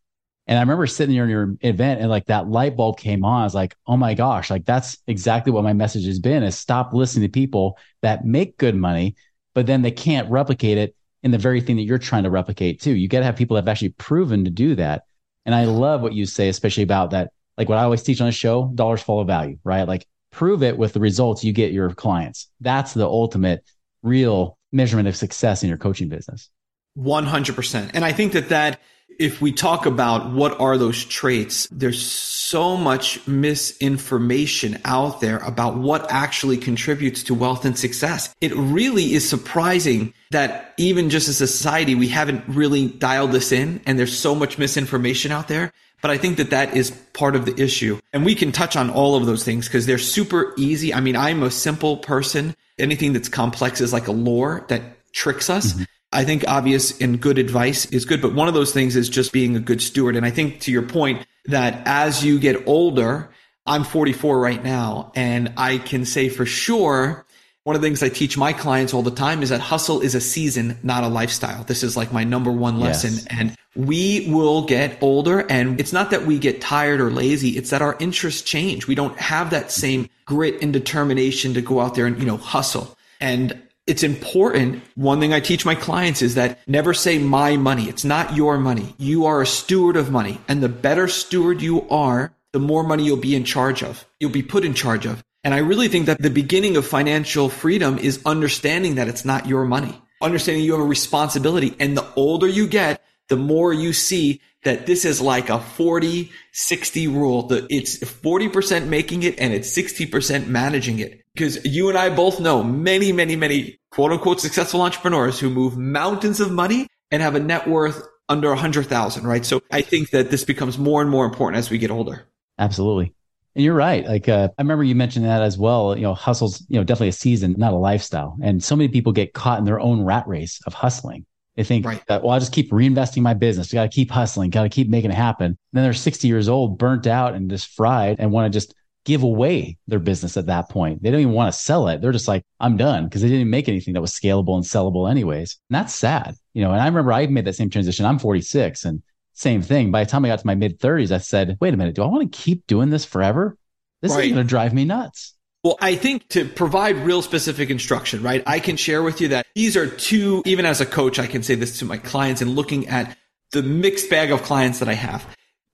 And 0.48 0.58
I 0.58 0.62
remember 0.62 0.88
sitting 0.88 1.13
there 1.13 1.25
in 1.25 1.30
your 1.30 1.56
event 1.62 2.01
and 2.01 2.10
like 2.10 2.25
that 2.25 2.50
light 2.50 2.75
bulb 2.75 2.98
came 2.98 3.24
on. 3.24 3.42
I 3.42 3.44
was 3.44 3.54
like, 3.54 3.75
oh 3.86 3.98
my 3.98 4.16
gosh, 4.16 4.50
like 4.50 4.66
that's 4.66 4.98
exactly 5.06 5.51
what 5.51 5.63
my 5.63 5.74
message 5.74 6.06
has 6.06 6.18
been 6.18 6.42
is 6.42 6.58
stop 6.58 6.92
listening 6.92 7.28
to 7.28 7.32
people 7.32 7.78
that 8.01 8.25
make 8.25 8.58
good 8.58 8.75
money, 8.75 9.16
but 9.54 9.68
then 9.68 9.84
they 9.84 9.92
can't 9.92 10.30
replicate 10.32 10.80
it 10.80 10.96
in 11.24 11.32
the 11.32 11.38
very 11.38 11.62
thing 11.62 11.76
that 11.78 11.84
you're 11.84 11.98
trying 11.98 12.24
to 12.24 12.30
replicate 12.30 12.82
too. 12.82 12.96
You 12.96 13.08
got 13.08 13.20
to 13.20 13.26
have 13.26 13.36
people 13.36 13.56
that 13.56 13.62
have 13.62 13.68
actually 13.68 13.90
proven 13.90 14.46
to 14.46 14.52
do 14.52 14.76
that. 14.76 15.04
And 15.46 15.54
I 15.54 15.66
love 15.66 16.02
what 16.02 16.14
you 16.14 16.26
say, 16.26 16.50
especially 16.50 16.84
about 16.84 17.12
that. 17.12 17.32
Like 17.58 17.68
what 17.68 17.78
I 17.78 17.84
always 17.84 18.04
teach 18.04 18.22
on 18.22 18.28
the 18.28 18.32
show, 18.32 18.72
dollars 18.74 19.02
follow 19.02 19.24
value, 19.24 19.58
right? 19.64 19.88
Like 19.88 20.06
prove 20.32 20.64
it 20.64 20.78
with 20.78 20.94
the 20.94 21.00
results 21.00 21.44
you 21.44 21.52
get 21.52 21.72
your 21.74 21.90
clients. 21.92 22.48
That's 22.62 22.94
the 22.94 23.06
ultimate 23.06 23.64
real 24.02 24.58
measurement 24.72 25.08
of 25.08 25.16
success 25.16 25.64
in 25.64 25.70
your 25.70 25.78
coaching 25.78 26.10
business. 26.10 26.50
100%. 26.98 27.92
And 27.94 28.06
I 28.06 28.12
think 28.12 28.34
that 28.34 28.50
that 28.50 28.80
if 29.18 29.42
we 29.42 29.51
talk 29.51 29.86
about 29.86 30.32
what 30.32 30.60
are 30.60 30.78
those 30.78 31.04
traits, 31.04 31.68
there's 31.72 32.01
so 32.01 32.78
much 32.78 33.25
misinformation 33.28 34.80
out 34.86 35.20
there 35.20 35.38
about 35.39 35.75
what 35.78 36.10
actually 36.10 36.58
contributes 36.58 37.24
to 37.24 37.34
wealth 37.34 37.66
and 37.66 37.78
success. 37.78 38.34
It 38.39 38.56
really 38.56 39.13
is 39.13 39.28
surprising 39.28 40.13
that 40.32 40.74
even 40.78 41.10
just 41.10 41.28
as 41.28 41.42
a 41.42 41.48
society, 41.48 41.96
we 41.96 42.08
haven't 42.08 42.44
really 42.48 42.88
dialed 42.88 43.32
this 43.32 43.51
in 43.51 43.82
and 43.86 44.00
there's 44.00 44.18
so 44.18 44.34
much 44.34 44.58
misinformation 44.58 45.32
out 45.32 45.48
there. 45.48 45.74
But 46.01 46.12
I 46.12 46.18
think 46.18 46.38
that 46.38 46.51
that 46.51 46.78
is 46.78 46.92
part 47.13 47.36
of 47.36 47.46
the 47.46 47.62
issue. 47.62 48.00
And 48.13 48.24
we 48.24 48.34
can 48.34 48.54
touch 48.54 48.78
on 48.78 48.89
all 48.89 49.16
of 49.16 49.25
those 49.25 49.44
things 49.44 49.68
because 49.68 49.86
they're 49.86 49.98
super 49.98 50.54
easy. 50.58 50.94
I 50.94 51.01
mean, 51.01 51.18
I'm 51.18 51.44
a 51.44 51.51
simple 51.51 51.98
person. 51.98 52.56
Anything 52.78 53.12
that's 53.12 53.28
complex 53.28 53.82
is 53.82 53.92
like 53.92 54.08
a 54.08 54.13
lure 54.13 54.66
that 54.70 54.82
tricks 55.12 55.50
us. 55.50 55.74
Mm-hmm. 55.74 55.84
I 56.12 56.24
think 56.24 56.44
obvious 56.48 57.00
and 57.00 57.22
good 57.22 57.38
advice 57.38 57.86
is 57.88 58.06
good, 58.06 58.22
but 58.22 58.34
one 58.34 58.48
of 58.48 58.54
those 58.54 58.74
things 58.74 58.96
is 58.96 59.10
just 59.10 59.32
being 59.32 59.56
a 59.56 59.60
good 59.60 59.82
steward. 59.82 60.16
And 60.16 60.25
I 60.25 60.32
think 60.32 60.62
to 60.62 60.72
your 60.72 60.82
point 60.82 61.25
that 61.46 61.84
as 61.86 62.25
you 62.25 62.39
get 62.39 62.68
older, 62.68 63.30
I'm 63.66 63.84
44 63.84 64.39
right 64.39 64.63
now, 64.63 65.12
and 65.16 65.54
I 65.58 65.78
can 65.78 66.06
say 66.06 66.30
for 66.30 66.46
sure 66.46 67.25
one 67.63 67.75
of 67.75 67.84
the 67.84 67.88
things 67.88 68.01
I 68.01 68.10
teach 68.10 68.36
my 68.36 68.51
clients 68.51 68.96
all 68.96 69.04
the 69.04 69.12
time 69.12 69.44
is 69.44 69.50
that 69.50 69.60
hustle 69.62 70.01
is 70.01 70.16
a 70.16 70.22
season, 70.22 70.80
not 70.82 71.04
a 71.04 71.08
lifestyle. 71.08 71.63
This 71.66 71.84
is 71.84 71.96
like 71.96 72.12
my 72.12 72.24
number 72.24 72.51
one 72.51 72.80
lesson. 72.80 73.13
Yes. 73.13 73.28
And 73.30 73.56
we 73.75 74.28
will 74.32 74.66
get 74.66 74.98
older 75.01 75.42
and 75.42 75.80
it's 75.80 75.94
not 75.94 76.10
that 76.10 76.25
we 76.25 76.39
get 76.39 76.62
tired 76.62 77.00
or 77.00 77.12
lazy. 77.12 77.50
It's 77.50 77.70
that 77.70 77.84
our 77.84 77.96
interests 78.00 78.42
change. 78.42 78.88
We 78.88 78.96
don't 78.96 79.16
have 79.20 79.51
that 79.51 79.72
same 79.72 80.10
grit 80.25 80.63
and 80.63 80.74
determination 80.74 81.54
to 81.54 81.62
go 81.62 81.80
out 81.80 81.94
there 81.94 82.08
and, 82.08 82.18
you 82.18 82.25
know, 82.25 82.38
hustle. 82.38 82.98
And 83.20 83.62
it's 83.89 84.03
important. 84.03 84.84
One 84.96 85.19
thing 85.19 85.34
I 85.34 85.39
teach 85.39 85.65
my 85.65 85.75
clients 85.75 86.22
is 86.22 86.36
that 86.36 86.60
never 86.67 86.93
say 86.93 87.17
my 87.17 87.58
money. 87.58 87.89
It's 87.89 88.05
not 88.05 88.36
your 88.36 88.58
money. 88.60 88.93
You 89.00 89.25
are 89.25 89.41
a 89.41 89.48
steward 89.48 89.98
of 89.98 90.12
money. 90.12 90.39
And 90.48 90.62
the 90.62 90.69
better 90.69 91.08
steward 91.08 91.62
you 91.62 91.89
are, 91.89 92.31
the 92.53 92.60
more 92.60 92.84
money 92.84 93.03
you'll 93.03 93.17
be 93.17 93.36
in 93.36 93.43
charge 93.43 93.84
of. 93.84 94.05
You'll 94.19 94.29
be 94.29 94.43
put 94.43 94.63
in 94.63 94.74
charge 94.74 95.05
of. 95.05 95.24
And 95.43 95.53
I 95.53 95.60
really 95.60 95.88
think 95.88 96.05
that 96.05 96.22
the 96.22 96.29
beginning 96.29 96.77
of 96.77 96.86
financial 96.86 97.50
freedom 97.50 97.98
is 97.98 98.22
understanding 98.25 98.96
that 98.96 99.08
it's 99.08 99.25
not 99.25 99.48
your 99.48 99.65
money, 99.65 100.00
understanding 100.22 100.63
you 100.63 100.74
have 100.74 100.81
a 100.81 100.86
responsibility. 100.86 101.75
And 101.79 101.98
the 101.98 102.05
older 102.15 102.48
you 102.48 102.67
get, 102.67 102.99
the 103.29 103.38
more 103.38 103.74
you 103.74 103.93
see 103.93 104.41
that 104.63 104.86
this 104.86 105.05
is 105.05 105.21
like 105.21 105.50
a 105.50 105.59
40, 105.59 106.31
60 106.51 107.07
rule 107.07 107.43
that 107.43 107.67
it's 107.69 107.98
40% 108.00 108.88
making 108.88 109.24
it 109.24 109.39
and 109.39 109.53
it's 109.53 109.75
60% 109.75 110.48
managing 110.48 111.00
it. 111.00 111.21
Because 111.33 111.63
you 111.65 111.88
and 111.88 111.98
I 111.98 112.13
both 112.13 112.41
know 112.41 112.62
many, 112.62 113.12
many, 113.12 113.36
many 113.36 113.79
quote 113.91 114.12
unquote 114.12 114.41
successful 114.41 114.81
entrepreneurs 114.81 115.39
who 115.39 115.50
move 115.50 115.77
mountains 115.77 116.39
of 116.41 116.51
money 116.51 116.88
and 117.12 117.21
have 117.21 117.36
a 117.36 117.39
net 117.39 117.67
worth 117.67 118.05
under 118.27 118.51
a 118.51 118.57
hundred 118.57 118.88
thousand, 118.88 119.25
right? 119.25 119.45
So 119.45 119.62
I 119.71 119.81
think 119.81 120.12
that 120.12 120.29
this 120.29 120.43
becomes 120.43 120.77
more 120.77 121.01
and 121.01 121.09
more 121.09 121.25
important 121.25 121.57
as 121.57 121.69
we 121.69 121.77
get 121.77 121.91
older. 121.91 122.27
Absolutely. 122.57 123.13
And 123.55 123.63
you're 123.63 123.75
right. 123.75 124.05
Like 124.05 124.29
uh, 124.29 124.50
I 124.57 124.62
remember 124.62 124.83
you 124.83 124.95
mentioned 124.95 125.25
that 125.25 125.41
as 125.41 125.57
well. 125.57 125.95
You 125.95 126.03
know, 126.03 126.13
hustle's 126.13 126.63
you 126.69 126.77
know 126.77 126.83
definitely 126.83 127.09
a 127.09 127.13
season, 127.13 127.55
not 127.57 127.74
a 127.74 127.77
lifestyle. 127.77 128.38
And 128.43 128.63
so 128.63 128.75
many 128.75 128.89
people 128.89 129.12
get 129.12 129.33
caught 129.33 129.59
in 129.59 129.65
their 129.65 129.79
own 129.79 130.01
rat 130.01 130.27
race 130.27 130.62
of 130.67 130.74
hustling. 130.74 131.25
They 131.60 131.66
think 131.66 131.86
right. 131.86 132.01
that 132.08 132.24
well, 132.24 132.32
I'll 132.32 132.39
just 132.39 132.54
keep 132.54 132.72
reinvesting 132.72 133.22
my 133.22 133.34
business. 133.34 133.74
Got 133.74 133.84
to 133.84 133.89
keep 133.89 134.10
hustling. 134.10 134.50
Got 134.50 134.63
to 134.63 134.70
keep 134.70 134.88
making 134.88 135.12
it 135.12 135.16
happen. 135.16 135.48
And 135.48 135.58
then 135.74 135.84
they're 135.84 135.92
60 135.92 136.25
years 136.25 136.48
old, 136.48 136.78
burnt 136.78 137.06
out, 137.06 137.34
and 137.34 137.50
just 137.50 137.75
fried, 137.75 138.16
and 138.18 138.32
want 138.32 138.46
to 138.46 138.58
just 138.58 138.74
give 139.04 139.24
away 139.24 139.78
their 139.86 140.00
business 140.00 140.38
at 140.38 140.46
that 140.46 140.70
point. 140.70 141.04
They 141.04 141.12
don't 141.12 141.20
even 141.20 141.34
want 141.34 141.54
to 141.54 141.60
sell 141.60 141.89
it. 141.89 142.00
They're 142.00 142.13
just 142.13 142.30
like, 142.30 142.46
I'm 142.62 142.78
done 142.78 143.04
because 143.04 143.22
they 143.22 143.28
didn't 143.28 143.50
make 143.50 143.68
anything 143.68 143.94
that 143.96 144.00
was 144.00 144.13
scalable 144.13 144.56
and 144.56 144.63
sellable 144.63 145.12
anyways. 145.12 145.58
And 145.70 145.75
that's 145.75 145.94
sad, 145.94 146.36
you 146.54 146.63
know. 146.63 146.72
And 146.72 146.80
I 146.80 146.86
remember 146.86 147.12
I 147.12 147.28
made 147.28 147.44
that 147.44 147.56
same 147.56 147.70
transition. 147.70 148.06
I'm 148.06 148.20
46 148.20 148.86
and 148.86 149.04
same 149.34 149.62
thing. 149.62 149.92
By 149.92 150.06
the 150.06 150.10
time 150.10 150.24
I 150.24 150.30
got 150.30 150.39
to 150.39 150.48
my 150.48 150.56
mid 150.56 150.80
30s, 150.80 151.12
I 151.12 151.18
said, 151.18 151.58
wait 151.60 151.74
a 151.74 151.78
minute, 151.78 151.94
do 151.94 152.04
I 152.04 152.08
want 152.08 152.32
to 152.32 152.39
keep 152.39 152.68
doing 152.68 152.89
this 152.89 153.04
forever? 153.04 153.58
This 154.01 154.13
right. 154.13 154.24
is 154.24 154.32
going 154.32 154.46
to 154.46 154.50
drive 154.50 154.74
me 154.74 154.86
nuts. 154.86 155.36
Well, 155.63 155.78
I 155.82 155.96
think 155.96 156.30
to 156.30 156.46
provide 156.46 156.96
real 156.98 157.22
specific 157.22 157.70
instruction, 157.70 158.24
right? 158.24 158.42
I 158.48 158.60
can 158.60 158.78
share 158.78 159.04
with 159.04 159.20
you 159.20 159.30
that 159.30 159.46
these 159.56 159.75
are 159.75 159.88
two, 159.88 160.42
even 160.46 160.66
as 160.66 160.80
a 160.80 160.86
coach, 160.86 161.20
I 161.20 161.28
can 161.28 161.44
say 161.44 161.56
this 161.56 161.80
to 161.80 161.86
my 161.86 161.98
clients 161.98 162.42
and 162.42 162.56
looking 162.56 162.88
at 162.88 163.18
the 163.51 163.62
mixed 163.62 164.10
bag 164.10 164.32
of 164.32 164.42
clients 164.44 164.80
that 164.80 164.88
I 164.88 164.94
have. 164.94 165.28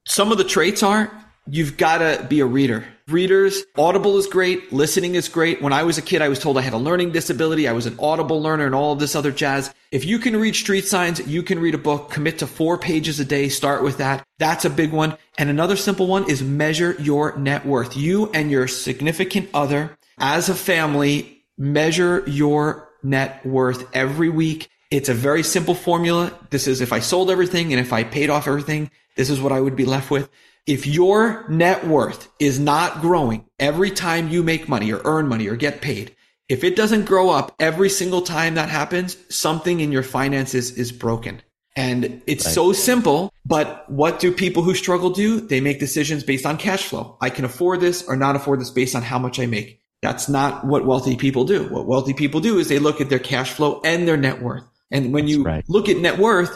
Some 0.08 0.32
of 0.32 0.40
the 0.40 0.44
traits 0.44 0.82
are 0.82 1.12
you've 1.48 1.78
got 1.78 2.00
to 2.00 2.26
be 2.28 2.40
a 2.40 2.46
reader. 2.46 2.84
Readers, 3.08 3.64
Audible 3.78 4.18
is 4.18 4.26
great. 4.26 4.74
Listening 4.74 5.14
is 5.14 5.30
great. 5.30 5.62
When 5.62 5.74
I 5.74 5.84
was 5.84 6.00
a 6.00 6.02
kid, 6.02 6.24
I 6.24 6.30
was 6.30 6.40
told 6.40 6.58
I 6.58 6.62
had 6.62 6.74
a 6.74 6.78
learning 6.78 7.12
disability. 7.12 7.68
I 7.68 7.74
was 7.74 7.86
an 7.86 7.98
Audible 8.00 8.42
learner 8.42 8.66
and 8.66 8.74
all 8.74 8.94
of 8.94 9.00
this 9.00 9.16
other 9.16 9.32
jazz. 9.32 9.72
If 9.96 10.04
you 10.04 10.20
can 10.20 10.36
read 10.36 10.58
street 10.58 10.84
signs, 10.84 11.26
you 11.26 11.42
can 11.42 11.58
read 11.58 11.74
a 11.74 11.78
book, 11.78 12.10
commit 12.10 12.40
to 12.40 12.48
four 12.48 12.78
pages 12.78 13.22
a 13.22 13.24
day. 13.24 13.48
Start 13.48 13.82
with 13.82 14.00
that. 14.00 14.28
That's 14.40 14.66
a 14.66 14.70
big 14.70 14.92
one. 14.92 15.16
And 15.38 15.50
another 15.50 15.78
simple 15.78 16.06
one 16.06 16.30
is 16.30 16.44
measure 16.44 16.98
your 17.00 17.38
net 17.38 17.66
worth. 17.66 17.96
You 17.96 18.30
and 18.34 18.52
your 18.52 18.68
significant 18.68 19.50
other 19.54 19.98
as 20.18 20.50
a 20.50 20.54
family 20.54 21.46
measure 21.58 22.26
your 22.28 22.90
net 23.04 23.46
worth 23.46 23.88
every 23.96 24.28
week. 24.28 24.68
It's 24.92 25.08
a 25.08 25.14
very 25.14 25.44
simple 25.44 25.76
formula. 25.76 26.38
This 26.50 26.68
is 26.68 26.82
if 26.82 26.92
I 26.92 27.00
sold 27.00 27.32
everything 27.32 27.72
and 27.72 27.80
if 27.80 27.94
I 27.94 28.04
paid 28.04 28.30
off 28.30 28.50
everything, 28.50 28.92
this 29.16 29.30
is 29.30 29.40
what 29.40 29.54
I 29.54 29.62
would 29.62 29.78
be 29.78 29.86
left 29.86 30.12
with. 30.12 30.28
If 30.68 30.86
your 30.86 31.48
net 31.48 31.88
worth 31.88 32.28
is 32.38 32.60
not 32.60 33.00
growing 33.00 33.46
every 33.62 33.92
time 33.92 34.28
you 34.28 34.44
make 34.44 34.68
money 34.68 34.92
or 34.92 35.00
earn 35.06 35.30
money 35.30 35.48
or 35.48 35.56
get 35.56 35.80
paid, 35.80 36.14
if 36.48 36.64
it 36.64 36.76
doesn't 36.76 37.06
grow 37.06 37.30
up 37.30 37.56
every 37.60 37.90
single 37.90 38.22
time 38.22 38.56
that 38.56 38.70
happens, 38.70 39.18
something 39.30 39.80
in 39.80 39.92
your 39.92 40.04
finances 40.04 40.72
is 40.78 40.92
broken. 40.92 41.42
And 41.76 42.22
it's 42.26 42.46
right. 42.46 42.54
so 42.54 42.72
simple, 42.72 43.34
but 43.46 43.90
what 43.90 44.20
do 44.20 44.32
people 44.32 44.64
who 44.64 44.76
struggle 44.76 45.10
do? 45.10 45.42
They 45.42 45.60
make 45.60 45.80
decisions 45.80 46.24
based 46.24 46.46
on 46.46 46.58
cash 46.58 46.86
flow. 46.86 47.18
I 47.20 47.30
can 47.30 47.44
afford 47.44 47.82
this 47.82 48.08
or 48.08 48.16
not 48.16 48.36
afford 48.36 48.62
this 48.62 48.70
based 48.70 48.96
on 48.96 49.02
how 49.02 49.20
much 49.20 49.40
I 49.40 49.46
make. 49.46 49.82
That's 50.02 50.30
not 50.30 50.66
what 50.66 50.86
wealthy 50.86 51.18
people 51.18 51.44
do. 51.44 51.68
What 51.68 51.88
wealthy 51.88 52.14
people 52.14 52.40
do 52.40 52.60
is 52.60 52.70
they 52.70 52.80
look 52.80 53.02
at 53.02 53.10
their 53.10 53.20
cash 53.20 53.52
flow 53.52 53.82
and 53.84 54.08
their 54.08 54.18
net 54.18 54.42
worth. 54.42 54.64
And 54.92 55.14
when 55.14 55.28
you 55.28 55.44
right. 55.44 55.66
look 55.68 55.90
at 55.90 55.98
net 55.98 56.18
worth, 56.18 56.56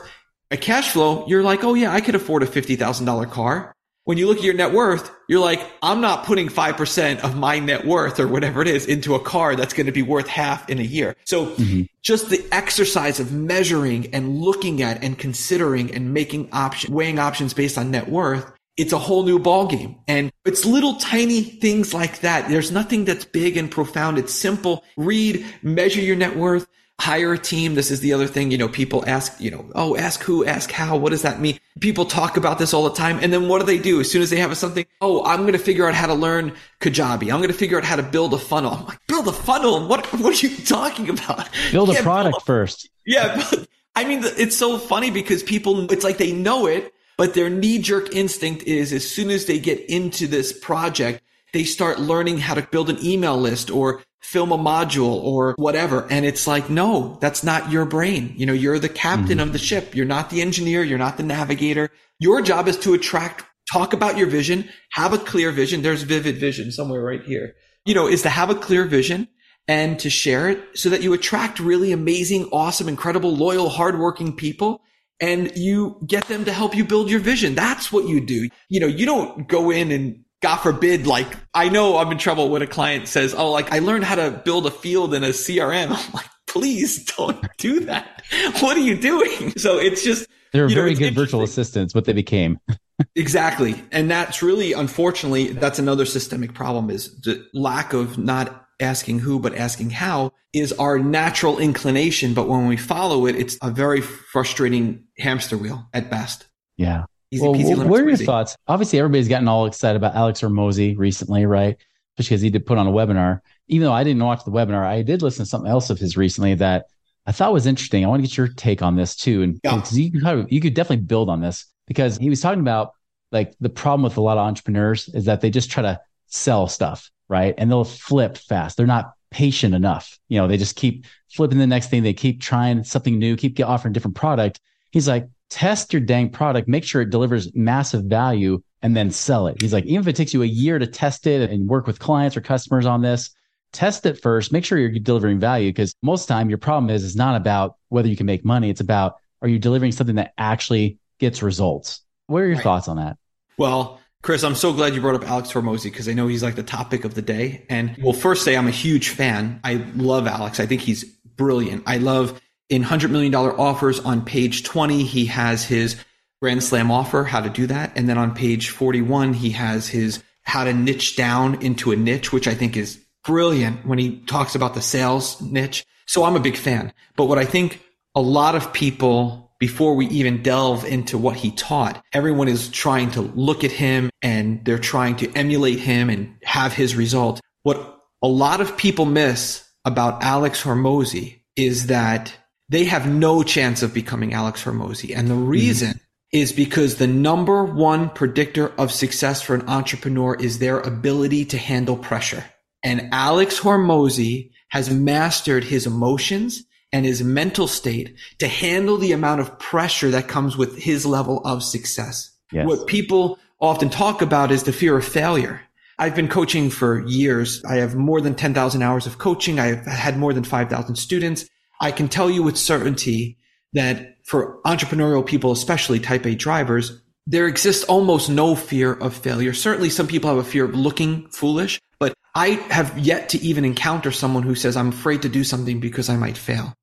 a 0.52 0.58
cash 0.58 0.92
flow, 0.92 1.26
you're 1.28 1.44
like, 1.44 1.64
oh 1.64 1.74
yeah, 1.74 1.92
I 1.92 2.00
could 2.00 2.16
afford 2.16 2.44
a 2.44 2.48
$50,000 2.48 3.32
car 3.32 3.76
when 4.10 4.18
you 4.18 4.26
look 4.26 4.40
at 4.40 4.44
your 4.44 4.56
net 4.56 4.74
worth, 4.74 5.12
you're 5.28 5.40
like, 5.40 5.64
I'm 5.84 6.02
not 6.02 6.26
putting 6.26 6.50
5% 6.50 7.20
of 7.20 7.38
my 7.38 7.60
net 7.60 7.86
worth 7.86 8.20
or 8.20 8.28
whatever 8.28 8.60
it 8.60 8.68
is 8.68 8.88
into 8.88 9.14
a 9.14 9.20
car 9.20 9.56
that's 9.56 9.72
going 9.72 9.86
to 9.86 9.92
be 9.92 10.02
worth 10.02 10.26
half 10.26 10.68
in 10.68 10.80
a 10.80 10.82
year. 10.82 11.16
So 11.26 11.46
mm-hmm. 11.46 11.84
just 12.02 12.32
the 12.32 12.44
exercise 12.52 13.20
of 13.20 13.32
measuring 13.32 14.12
and 14.16 14.40
looking 14.40 14.82
at 14.82 15.04
and 15.04 15.16
considering 15.16 15.94
and 15.94 16.12
making 16.12 16.50
option, 16.52 16.92
weighing 16.92 17.20
options 17.20 17.54
based 17.54 17.78
on 17.78 17.92
net 17.92 18.10
worth. 18.10 18.52
It's 18.78 18.94
a 18.94 18.98
whole 18.98 19.26
new 19.26 19.38
ballgame. 19.38 20.00
And 20.08 20.32
it's 20.44 20.66
little 20.66 20.96
tiny 20.96 21.44
things 21.44 21.94
like 21.94 22.22
that. 22.22 22.50
There's 22.50 22.72
nothing 22.72 23.06
that's 23.06 23.26
big 23.26 23.58
and 23.58 23.70
profound. 23.70 24.18
It's 24.18 24.34
simple. 24.34 24.84
Read, 24.98 25.46
measure 25.62 26.02
your 26.02 26.16
net 26.16 26.36
worth, 26.36 26.66
hire 27.00 27.34
a 27.34 27.38
team. 27.38 27.76
This 27.76 27.92
is 27.92 28.02
the 28.02 28.14
other 28.14 28.28
thing, 28.28 28.52
you 28.52 28.58
know, 28.58 28.68
people 28.68 29.04
ask, 29.08 29.40
you 29.40 29.50
know, 29.50 29.66
oh, 29.74 29.96
ask 29.96 30.22
who, 30.22 30.46
ask 30.46 30.70
how, 30.70 30.98
what 30.98 31.12
does 31.12 31.22
that 31.22 31.40
mean? 31.40 31.60
People 31.80 32.06
talk 32.06 32.36
about 32.36 32.60
this 32.60 32.74
all 32.74 32.84
the 32.84 32.96
time. 32.96 33.20
And 33.22 33.32
then 33.32 33.48
what 33.48 33.60
do 33.60 33.66
they 33.66 33.80
do? 33.80 34.02
As 34.02 34.12
soon 34.12 34.22
as 34.22 34.30
they 34.30 34.38
have 34.38 34.56
something, 34.58 34.86
oh, 35.00 35.24
I'm 35.24 35.42
going 35.42 35.54
to 35.54 35.60
figure 35.60 35.88
out 35.88 35.94
how 35.96 36.08
to 36.08 36.14
learn 36.14 36.54
Kajabi. 36.82 37.32
I'm 37.32 37.40
going 37.40 37.48
to 37.48 37.54
figure 37.54 37.78
out 37.78 37.86
how 37.86 37.96
to 37.96 38.04
build 38.04 38.34
a 38.34 38.38
funnel. 38.38 38.74
I'm 38.74 38.86
like, 38.86 39.00
build 39.08 39.28
a 39.28 39.32
funnel? 39.32 39.88
What, 39.88 40.06
what 40.20 40.44
are 40.44 40.48
you 40.48 40.56
talking 40.66 41.10
about? 41.10 41.50
Build 41.72 41.90
a 41.90 42.02
product 42.04 42.34
build 42.34 42.44
a, 42.44 42.46
first. 42.46 42.90
Yeah. 43.06 43.44
But, 43.50 43.68
I 43.96 44.06
mean, 44.06 44.22
it's 44.24 44.56
so 44.56 44.78
funny 44.78 45.10
because 45.10 45.44
people, 45.44 45.92
it's 45.92 46.06
like 46.06 46.18
they 46.18 46.32
know 46.32 46.68
it, 46.68 46.94
but 47.18 47.34
their 47.34 47.50
knee 47.50 47.80
jerk 47.80 48.16
instinct 48.16 48.64
is 48.64 48.94
as 48.94 49.10
soon 49.10 49.30
as 49.30 49.46
they 49.46 49.60
get 49.60 49.80
into 49.90 50.26
this 50.26 50.54
project, 50.54 51.22
they 51.52 51.64
start 51.64 52.00
learning 52.00 52.38
how 52.38 52.54
to 52.54 52.62
build 52.62 52.90
an 52.90 53.04
email 53.04 53.38
list 53.38 53.70
or 53.70 54.02
film 54.22 54.52
a 54.52 54.58
module 54.58 55.24
or 55.24 55.56
whatever. 55.58 56.08
And 56.10 56.26
it's 56.26 56.46
like, 56.46 56.70
no, 56.70 57.18
that's 57.22 57.44
not 57.44 57.72
your 57.72 57.86
brain. 57.86 58.34
You 58.36 58.46
know, 58.46 58.54
you're 58.54 58.80
the 58.80 58.90
captain 58.90 59.38
mm-hmm. 59.38 59.40
of 59.40 59.54
the 59.54 59.60
ship. 59.60 59.96
You're 59.96 60.06
not 60.06 60.30
the 60.30 60.42
engineer. 60.42 60.84
You're 60.84 60.98
not 60.98 61.18
the 61.18 61.24
navigator. 61.24 61.90
Your 62.20 62.42
job 62.42 62.68
is 62.68 62.78
to 62.80 62.94
attract, 62.94 63.46
talk 63.72 63.94
about 63.94 64.18
your 64.18 64.28
vision, 64.28 64.68
have 64.92 65.14
a 65.14 65.18
clear 65.18 65.52
vision. 65.52 65.82
There's 65.82 66.04
vivid 66.04 66.38
vision 66.38 66.72
somewhere 66.72 67.02
right 67.02 67.24
here. 67.24 67.56
You 67.86 67.96
know, 67.96 68.08
is 68.08 68.22
to 68.24 68.30
have 68.30 68.50
a 68.50 68.56
clear 68.56 68.86
vision 68.86 69.28
and 69.68 69.98
to 70.00 70.10
share 70.10 70.50
it 70.50 70.60
so 70.76 70.90
that 70.90 71.02
you 71.02 71.14
attract 71.14 71.60
really 71.60 71.92
amazing, 71.92 72.50
awesome, 72.52 72.90
incredible, 72.90 73.36
loyal, 73.36 73.70
hardworking 73.70 74.36
people 74.36 74.82
and 75.20 75.56
you 75.58 76.00
get 76.06 76.26
them 76.26 76.46
to 76.46 76.54
help 76.54 76.76
you 76.76 76.86
build 76.86 77.10
your 77.10 77.20
vision. 77.20 77.56
That's 77.56 77.92
what 77.92 78.08
you 78.08 78.22
do. 78.22 78.50
You 78.70 78.80
know, 78.80 78.88
you 78.88 79.06
don't 79.06 79.48
go 79.48 79.70
in 79.70 79.92
and 79.92 80.24
God 80.42 80.58
forbid, 80.58 81.06
like, 81.06 81.28
I 81.54 81.70
know 81.70 81.98
I'm 81.98 82.12
in 82.12 82.18
trouble 82.18 82.50
when 82.50 82.62
a 82.62 82.68
client 82.68 83.08
says, 83.08 83.34
Oh, 83.34 83.52
like, 83.52 83.72
I 83.72 83.80
learned 83.80 84.06
how 84.06 84.16
to 84.16 84.32
build 84.32 84.66
a 84.66 84.72
field 84.72 85.14
in 85.14 85.24
a 85.24 85.30
CRM. 85.30 85.88
I'm 85.90 86.14
like, 86.14 86.30
please 86.48 87.06
don't 87.06 87.46
do 87.58 87.82
that. 87.82 88.24
What 88.60 88.78
are 88.78 88.82
you 88.82 88.98
doing? 88.98 89.54
So 89.60 89.78
it's 89.78 90.04
just, 90.04 90.28
they're 90.54 90.70
very 90.70 90.94
know, 90.94 91.00
good 91.00 91.16
virtual 91.16 91.44
assistants, 91.44 91.94
what 91.94 92.06
they 92.06 92.14
became. 92.14 92.60
exactly. 93.16 93.84
And 93.92 94.10
that's 94.10 94.42
really, 94.42 94.74
unfortunately, 94.74 95.50
that's 95.50 95.80
another 95.80 96.06
systemic 96.06 96.54
problem 96.54 96.90
is 96.90 97.20
the 97.22 97.46
lack 97.54 97.94
of 97.94 98.18
not 98.18 98.68
asking 98.80 99.20
who, 99.20 99.40
but 99.40 99.54
asking 99.56 99.90
how 99.90 100.32
is 100.54 100.72
our 100.74 100.98
natural 100.98 101.60
inclination. 101.60 102.34
But 102.34 102.48
when 102.48 102.68
we 102.68 102.78
follow 102.78 103.26
it, 103.26 103.36
it's 103.36 103.58
a 103.62 103.70
very 103.70 104.02
frustrating 104.02 105.04
hamster 105.18 105.58
wheel 105.58 105.90
at 105.94 106.10
best. 106.10 106.48
Yeah. 106.78 107.04
Easy 107.32 107.44
well, 107.44 107.54
peasy, 107.54 107.86
what 107.86 108.02
are 108.02 108.08
your 108.08 108.18
thoughts? 108.18 108.56
Obviously, 108.68 108.98
everybody's 109.00 109.28
gotten 109.28 109.48
all 109.48 109.66
excited 109.66 109.96
about 109.96 110.16
Alex 110.16 110.42
Hormozi 110.42 110.98
recently, 110.98 111.46
right? 111.46 111.78
Because 112.18 112.42
he 112.42 112.50
did 112.50 112.66
put 112.66 112.78
on 112.78 112.88
a 112.88 112.92
webinar. 112.92 113.42
Even 113.68 113.86
though 113.86 113.94
I 113.94 114.04
didn't 114.04 114.24
watch 114.24 114.44
the 114.44 114.52
webinar, 114.52 114.84
I 114.84 115.04
did 115.04 115.22
listen 115.22 115.46
to 115.46 115.50
something 115.50 115.70
else 115.70 115.90
of 115.90 116.00
his 116.00 116.18
recently 116.18 116.56
that 116.56 116.88
I 117.28 117.32
thought 117.32 117.54
was 117.54 117.68
interesting. 117.68 118.04
I 118.04 118.08
want 118.08 118.24
to 118.24 118.28
get 118.28 118.36
your 118.36 118.48
take 118.48 118.82
on 118.82 118.96
this 118.96 119.16
too, 119.16 119.44
and 119.44 119.60
yeah. 119.64 119.84
you 119.92 120.12
could 120.12 120.52
you 120.52 120.60
could 120.60 120.74
definitely 120.74 121.06
build 121.06 121.30
on 121.30 121.40
this 121.40 121.68
because 121.86 122.18
he 122.18 122.30
was 122.30 122.42
talking 122.42 122.62
about 122.62 122.94
like 123.32 123.54
the 123.60 123.70
problem 123.70 124.04
with 124.04 124.18
a 124.18 124.22
lot 124.22 124.38
of 124.38 124.48
entrepreneurs 124.48 125.08
is 125.10 125.26
that 125.26 125.42
they 125.42 125.52
just 125.52 125.70
try 125.70 125.84
to 125.84 126.00
sell 126.26 126.68
stuff, 126.68 127.12
right? 127.28 127.54
And 127.58 127.70
they'll 127.70 127.84
flip 127.84 128.38
fast. 128.38 128.78
They're 128.78 128.88
not 128.88 129.14
patient 129.32 129.76
enough. 129.76 130.18
You 130.30 130.40
know, 130.40 130.48
they 130.48 130.58
just 130.58 130.76
keep 130.76 131.06
flipping 131.32 131.60
the 131.60 131.68
next 131.68 131.90
thing. 131.90 132.04
They 132.04 132.14
keep 132.14 132.42
trying 132.42 132.84
something 132.84 133.20
new, 133.20 133.36
keep 133.36 133.60
offering 133.60 133.94
different 133.94 134.16
product. 134.16 134.60
He's 134.92 135.08
like, 135.08 135.28
test 135.50 135.94
your 135.94 136.02
dang 136.02 136.30
product, 136.30 136.68
make 136.68 136.84
sure 136.84 137.02
it 137.02 137.10
delivers 137.10 137.54
massive 137.56 138.06
value, 138.06 138.62
and 138.82 138.96
then 138.96 139.12
sell 139.12 139.48
it. 139.48 139.62
He's 139.62 139.74
like, 139.74 139.86
even 139.86 140.02
if 140.02 140.08
it 140.08 140.16
takes 140.16 140.34
you 140.34 140.44
a 140.44 140.48
year 140.48 140.80
to 140.80 140.88
test 140.88 141.28
it 141.28 141.50
and 141.50 141.68
work 141.68 141.88
with 141.88 142.00
clients 142.00 142.38
or 142.38 142.42
customers 142.42 142.86
on 142.86 143.02
this, 143.02 143.32
test 143.72 144.06
it 144.06 144.22
first, 144.22 144.52
make 144.52 144.66
sure 144.66 144.78
you're 144.78 144.92
delivering 144.92 145.40
value 145.40 145.70
because 145.70 145.94
most 146.02 146.28
time 146.28 146.50
your 146.50 146.58
problem 146.58 146.90
is 146.90 147.04
is 147.04 147.16
not 147.16 147.36
about 147.36 147.76
whether 147.90 148.08
you 148.08 148.16
can 148.16 148.26
make 148.26 148.46
money. 148.46 148.70
It's 148.70 148.82
about 148.82 149.16
are 149.42 149.48
you 149.48 149.60
delivering 149.60 149.92
something 149.92 150.16
that 150.16 150.34
actually 150.38 150.98
gets 151.20 151.42
results? 151.42 152.02
What 152.28 152.40
are 152.40 152.48
your 152.48 152.56
right. 152.56 152.64
thoughts 152.64 152.88
on 152.88 152.98
that? 152.98 153.18
Well, 153.58 154.00
Chris, 154.22 154.44
I'm 154.44 154.56
so 154.56 154.74
glad 154.74 154.96
you 154.96 155.02
brought 155.02 155.16
up 155.16 155.30
Alex 155.30 155.52
Hormozi 155.52 155.86
because 155.86 156.10
I 156.10 156.14
know 156.14 156.28
he's 156.28 156.44
like 156.44 156.56
the 156.56 156.64
topic 156.64 157.06
of 157.06 157.14
the 157.14 157.22
day. 157.22 157.66
And 157.70 157.96
we'll 158.02 158.14
first 158.14 158.44
say 158.44 158.58
I'm 158.58 158.68
a 158.68 158.72
huge 158.72 159.10
fan. 159.10 159.62
I 159.64 159.76
love 159.96 160.28
Alex. 160.28 160.60
I 160.60 160.66
think 160.66 160.82
he's 160.82 161.06
brilliant. 161.06 161.84
I 161.86 161.98
love 161.98 162.40
in 162.70 162.84
$100 162.84 163.10
million 163.10 163.34
offers 163.34 164.00
on 164.00 164.24
page 164.24 164.64
20, 164.64 165.04
he 165.04 165.26
has 165.26 165.66
his 165.66 165.98
Grand 166.42 166.64
Slam 166.64 166.92
offer, 166.92 167.24
how 167.24 167.42
to 167.42 167.50
do 167.50 167.68
that. 167.68 167.92
And 167.96 168.08
then 168.08 168.18
on 168.18 168.34
page 168.34 168.70
41, 168.70 169.34
he 169.34 169.52
has 169.52 169.88
his 169.88 170.24
how 170.44 170.64
to 170.64 170.74
niche 170.74 171.16
down 171.16 171.62
into 171.62 171.92
a 171.92 171.96
niche, 171.96 172.32
which 172.32 172.48
I 172.48 172.56
think 172.56 172.78
is 172.78 173.00
brilliant 173.26 173.86
when 173.86 174.00
he 174.00 174.20
talks 174.22 174.56
about 174.56 174.74
the 174.74 174.82
sales 174.82 175.42
niche. 175.42 175.86
So 176.08 176.24
I'm 176.24 176.36
a 176.36 176.40
big 176.40 176.58
fan. 176.58 176.94
But 177.16 177.26
what 177.26 177.38
I 177.38 177.46
think 177.46 177.82
a 178.16 178.22
lot 178.22 178.56
of 178.56 178.74
people, 178.74 179.52
before 179.60 179.96
we 179.96 180.08
even 180.08 180.42
delve 180.42 180.86
into 180.86 181.18
what 181.18 181.36
he 181.36 181.52
taught, 181.52 182.04
everyone 182.14 182.48
is 182.48 182.70
trying 182.70 183.12
to 183.12 183.22
look 183.22 183.64
at 183.64 183.72
him 183.72 184.10
and 184.24 184.64
they're 184.66 184.80
trying 184.80 185.18
to 185.18 185.32
emulate 185.34 185.80
him 185.80 186.10
and 186.10 186.36
have 186.44 186.74
his 186.74 186.96
result. 186.96 187.42
What 187.64 188.00
a 188.22 188.28
lot 188.28 188.62
of 188.62 188.78
people 188.78 189.06
miss 189.06 189.70
about 189.86 190.24
Alex 190.24 190.64
Hormozi 190.64 191.42
is 191.56 191.88
that 191.88 192.34
they 192.70 192.86
have 192.86 193.10
no 193.10 193.44
chance 193.44 193.82
of 193.82 193.94
becoming 193.94 194.34
Alex 194.34 194.64
Hormozi. 194.64 195.16
And 195.16 195.28
the 195.28 195.36
reason 195.36 195.94
mm 195.94 196.00
is 196.32 196.52
because 196.52 196.98
the 196.98 197.08
number 197.08 197.64
one 197.64 198.08
predictor 198.08 198.72
of 198.78 198.92
success 198.92 199.42
for 199.42 199.56
an 199.56 199.68
entrepreneur 199.68 200.36
is 200.36 200.60
their 200.60 200.80
ability 200.80 201.44
to 201.44 201.58
handle 201.58 201.98
pressure. 201.98 202.44
And 202.84 203.10
Alex 203.12 203.60
Hormozi 203.60 204.52
has 204.68 204.92
mastered 204.92 205.64
his 205.64 205.88
emotions 205.88 206.64
and 206.92 207.06
his 207.06 207.24
mental 207.24 207.68
state 207.68 208.16
to 208.38 208.48
handle 208.48 208.98
the 208.98 209.12
amount 209.12 209.42
of 209.42 209.58
pressure 209.58 210.12
that 210.12 210.28
comes 210.28 210.56
with 210.56 210.78
his 210.78 211.06
level 211.06 211.42
of 211.46 211.64
success. 211.64 212.32
Yes. 212.52 212.68
What 212.68 212.88
people 212.88 213.40
often 213.60 213.90
talk 213.90 214.22
about 214.22 214.52
is 214.52 214.64
the 214.64 214.74
fear 214.74 214.98
of 214.98 215.06
failure. 215.06 215.62
I've 215.98 216.16
been 216.16 216.30
coaching 216.30 216.70
for 216.70 217.06
years. 217.08 217.64
I 217.66 217.78
have 217.78 217.96
more 217.96 218.22
than 218.22 218.36
10,000 218.36 218.82
hours 218.82 219.06
of 219.06 219.18
coaching. 219.18 219.60
I've 219.60 219.86
had 219.86 220.18
more 220.18 220.34
than 220.34 220.44
5,000 220.44 220.96
students. 220.96 221.48
I 221.80 221.92
can 221.92 222.08
tell 222.08 222.30
you 222.30 222.44
with 222.44 222.58
certainty 222.58 223.38
that 223.74 224.18
for 224.26 224.60
entrepreneurial 224.66 225.26
people, 225.26 225.52
especially 225.52 226.00
type 226.00 226.26
A 226.26 226.36
drivers, 226.36 227.02
there 227.26 227.48
exists 227.48 227.84
almost 227.84 228.30
no 228.30 228.56
fear 228.56 228.94
of 228.94 229.16
failure. 229.16 229.54
Certainly 229.54 229.92
some 229.92 230.08
people 230.08 230.30
have 230.30 230.40
a 230.40 230.44
fear 230.44 230.66
of 230.66 230.74
looking 230.74 231.28
foolish, 231.30 231.80
but 232.00 232.14
I 232.34 232.50
have 232.72 232.98
yet 232.98 233.30
to 233.30 233.42
even 233.42 233.66
encounter 233.66 234.12
someone 234.12 234.44
who 234.44 234.56
says, 234.56 234.76
I'm 234.76 234.90
afraid 234.90 235.22
to 235.22 235.30
do 235.30 235.44
something 235.44 235.80
because 235.80 236.10
I 236.10 236.16
might 236.18 236.38
fail. 236.38 236.74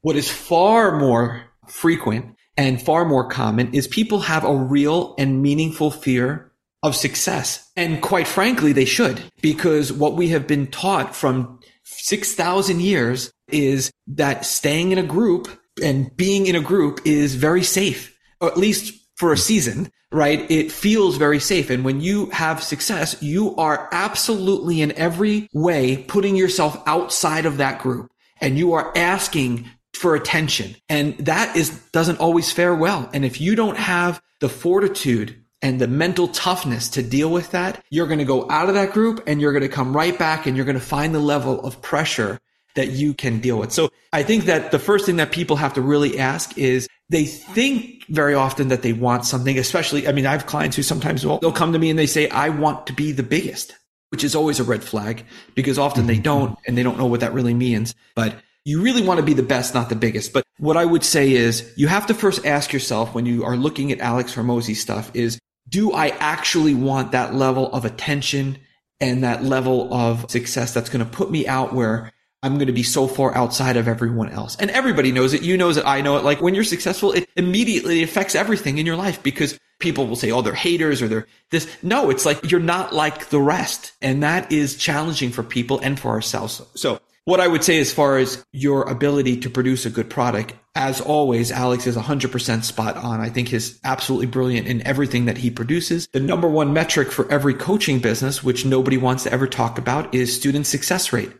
What 0.00 0.16
is 0.16 0.30
far 0.30 0.98
more 0.98 1.42
frequent 1.68 2.36
and 2.56 2.80
far 2.80 3.04
more 3.04 3.28
common 3.28 3.74
is 3.74 3.86
people 3.86 4.20
have 4.20 4.44
a 4.44 4.54
real 4.54 5.14
and 5.18 5.42
meaningful 5.42 5.90
fear 5.90 6.50
of 6.82 6.96
success. 6.96 7.70
And 7.76 8.00
quite 8.00 8.26
frankly, 8.26 8.72
they 8.72 8.86
should, 8.86 9.22
because 9.42 9.92
what 9.92 10.16
we 10.16 10.28
have 10.28 10.46
been 10.46 10.66
taught 10.68 11.14
from 11.14 11.60
6,000 11.84 12.80
years 12.80 13.30
is 13.52 13.92
that 14.08 14.44
staying 14.44 14.92
in 14.92 14.98
a 14.98 15.02
group 15.02 15.48
and 15.82 16.14
being 16.16 16.46
in 16.46 16.56
a 16.56 16.60
group 16.60 17.00
is 17.04 17.34
very 17.34 17.62
safe, 17.62 18.16
or 18.40 18.48
at 18.50 18.56
least 18.56 18.94
for 19.16 19.32
a 19.32 19.36
season, 19.36 19.90
right? 20.12 20.50
It 20.50 20.72
feels 20.72 21.16
very 21.16 21.38
safe. 21.38 21.70
And 21.70 21.84
when 21.84 22.00
you 22.00 22.26
have 22.30 22.62
success, 22.62 23.22
you 23.22 23.54
are 23.56 23.88
absolutely 23.92 24.80
in 24.80 24.92
every 24.92 25.48
way 25.52 25.98
putting 26.08 26.36
yourself 26.36 26.82
outside 26.86 27.46
of 27.46 27.58
that 27.58 27.80
group 27.80 28.10
and 28.40 28.58
you 28.58 28.72
are 28.72 28.92
asking 28.96 29.68
for 29.92 30.14
attention. 30.14 30.74
And 30.88 31.16
that 31.18 31.56
is, 31.56 31.70
doesn't 31.92 32.20
always 32.20 32.50
fare 32.50 32.74
well. 32.74 33.10
And 33.12 33.24
if 33.24 33.40
you 33.40 33.54
don't 33.54 33.76
have 33.76 34.22
the 34.40 34.48
fortitude 34.48 35.36
and 35.62 35.78
the 35.78 35.86
mental 35.86 36.28
toughness 36.28 36.88
to 36.90 37.02
deal 37.02 37.30
with 37.30 37.50
that, 37.50 37.84
you're 37.90 38.06
going 38.06 38.18
to 38.18 38.24
go 38.24 38.50
out 38.50 38.68
of 38.68 38.74
that 38.74 38.92
group 38.92 39.22
and 39.26 39.40
you're 39.40 39.52
going 39.52 39.62
to 39.62 39.68
come 39.68 39.94
right 39.94 40.18
back 40.18 40.46
and 40.46 40.56
you're 40.56 40.64
going 40.64 40.78
to 40.78 40.84
find 40.84 41.14
the 41.14 41.20
level 41.20 41.60
of 41.64 41.82
pressure 41.82 42.40
that 42.74 42.90
you 42.90 43.14
can 43.14 43.40
deal 43.40 43.58
with. 43.58 43.72
So 43.72 43.90
I 44.12 44.22
think 44.22 44.44
that 44.44 44.70
the 44.70 44.78
first 44.78 45.06
thing 45.06 45.16
that 45.16 45.32
people 45.32 45.56
have 45.56 45.74
to 45.74 45.80
really 45.80 46.18
ask 46.18 46.56
is 46.56 46.88
they 47.08 47.24
think 47.24 48.04
very 48.08 48.34
often 48.34 48.68
that 48.68 48.82
they 48.82 48.92
want 48.92 49.24
something, 49.24 49.58
especially, 49.58 50.06
I 50.06 50.12
mean, 50.12 50.26
I 50.26 50.32
have 50.32 50.46
clients 50.46 50.76
who 50.76 50.82
sometimes 50.82 51.26
will, 51.26 51.38
they'll 51.38 51.52
come 51.52 51.72
to 51.72 51.78
me 51.78 51.90
and 51.90 51.98
they 51.98 52.06
say, 52.06 52.28
I 52.28 52.48
want 52.48 52.86
to 52.86 52.92
be 52.92 53.12
the 53.12 53.22
biggest, 53.22 53.74
which 54.10 54.24
is 54.24 54.34
always 54.34 54.60
a 54.60 54.64
red 54.64 54.84
flag 54.84 55.24
because 55.54 55.78
often 55.78 56.06
they 56.06 56.14
mm-hmm. 56.14 56.22
don't 56.22 56.58
and 56.66 56.78
they 56.78 56.82
don't 56.82 56.98
know 56.98 57.06
what 57.06 57.20
that 57.20 57.32
really 57.32 57.54
means. 57.54 57.94
But 58.14 58.36
you 58.64 58.82
really 58.82 59.02
want 59.02 59.18
to 59.18 59.26
be 59.26 59.34
the 59.34 59.42
best, 59.42 59.74
not 59.74 59.88
the 59.88 59.96
biggest. 59.96 60.32
But 60.32 60.44
what 60.58 60.76
I 60.76 60.84
would 60.84 61.04
say 61.04 61.32
is 61.32 61.72
you 61.76 61.88
have 61.88 62.06
to 62.06 62.14
first 62.14 62.44
ask 62.46 62.72
yourself 62.72 63.14
when 63.14 63.26
you 63.26 63.44
are 63.44 63.56
looking 63.56 63.90
at 63.90 64.00
Alex 64.00 64.34
Hormozi 64.34 64.76
stuff 64.76 65.10
is, 65.14 65.38
do 65.68 65.92
I 65.92 66.08
actually 66.08 66.74
want 66.74 67.12
that 67.12 67.34
level 67.34 67.72
of 67.72 67.84
attention 67.84 68.58
and 69.00 69.24
that 69.24 69.42
level 69.42 69.92
of 69.94 70.30
success 70.30 70.74
that's 70.74 70.90
going 70.90 71.04
to 71.04 71.10
put 71.10 71.30
me 71.30 71.46
out 71.46 71.72
where 71.72 72.12
I'm 72.42 72.54
going 72.54 72.68
to 72.68 72.72
be 72.72 72.82
so 72.82 73.06
far 73.06 73.34
outside 73.36 73.76
of 73.76 73.86
everyone 73.86 74.30
else. 74.30 74.56
And 74.56 74.70
everybody 74.70 75.12
knows 75.12 75.34
it. 75.34 75.42
You 75.42 75.56
know 75.56 75.70
it. 75.70 75.82
I 75.84 76.00
know 76.00 76.16
it. 76.16 76.24
Like 76.24 76.40
when 76.40 76.54
you're 76.54 76.64
successful, 76.64 77.12
it 77.12 77.28
immediately 77.36 78.02
affects 78.02 78.34
everything 78.34 78.78
in 78.78 78.86
your 78.86 78.96
life 78.96 79.22
because 79.22 79.58
people 79.78 80.06
will 80.06 80.16
say, 80.16 80.30
Oh, 80.30 80.40
they're 80.40 80.54
haters 80.54 81.02
or 81.02 81.08
they're 81.08 81.26
this. 81.50 81.68
No, 81.82 82.08
it's 82.08 82.24
like 82.24 82.50
you're 82.50 82.60
not 82.60 82.94
like 82.94 83.28
the 83.28 83.40
rest. 83.40 83.92
And 84.00 84.22
that 84.22 84.50
is 84.50 84.76
challenging 84.76 85.30
for 85.30 85.42
people 85.42 85.80
and 85.80 86.00
for 86.00 86.10
ourselves. 86.10 86.62
So 86.76 87.00
what 87.24 87.40
I 87.40 87.48
would 87.48 87.62
say 87.62 87.78
as 87.78 87.92
far 87.92 88.16
as 88.16 88.44
your 88.52 88.82
ability 88.88 89.40
to 89.40 89.50
produce 89.50 89.84
a 89.84 89.90
good 89.90 90.08
product, 90.08 90.54
as 90.74 91.00
always, 91.00 91.52
Alex 91.52 91.86
is 91.86 91.96
100% 91.96 92.64
spot 92.64 92.96
on. 92.96 93.20
I 93.20 93.28
think 93.28 93.48
he's 93.48 93.78
absolutely 93.84 94.26
brilliant 94.26 94.66
in 94.66 94.86
everything 94.86 95.26
that 95.26 95.38
he 95.38 95.50
produces. 95.50 96.08
The 96.08 96.20
number 96.20 96.48
one 96.48 96.72
metric 96.72 97.12
for 97.12 97.30
every 97.30 97.54
coaching 97.54 97.98
business, 97.98 98.42
which 98.42 98.64
nobody 98.64 98.96
wants 98.96 99.24
to 99.24 99.32
ever 99.32 99.46
talk 99.46 99.78
about 99.78 100.14
is 100.14 100.34
student 100.34 100.66
success 100.66 101.12
rate. 101.12 101.30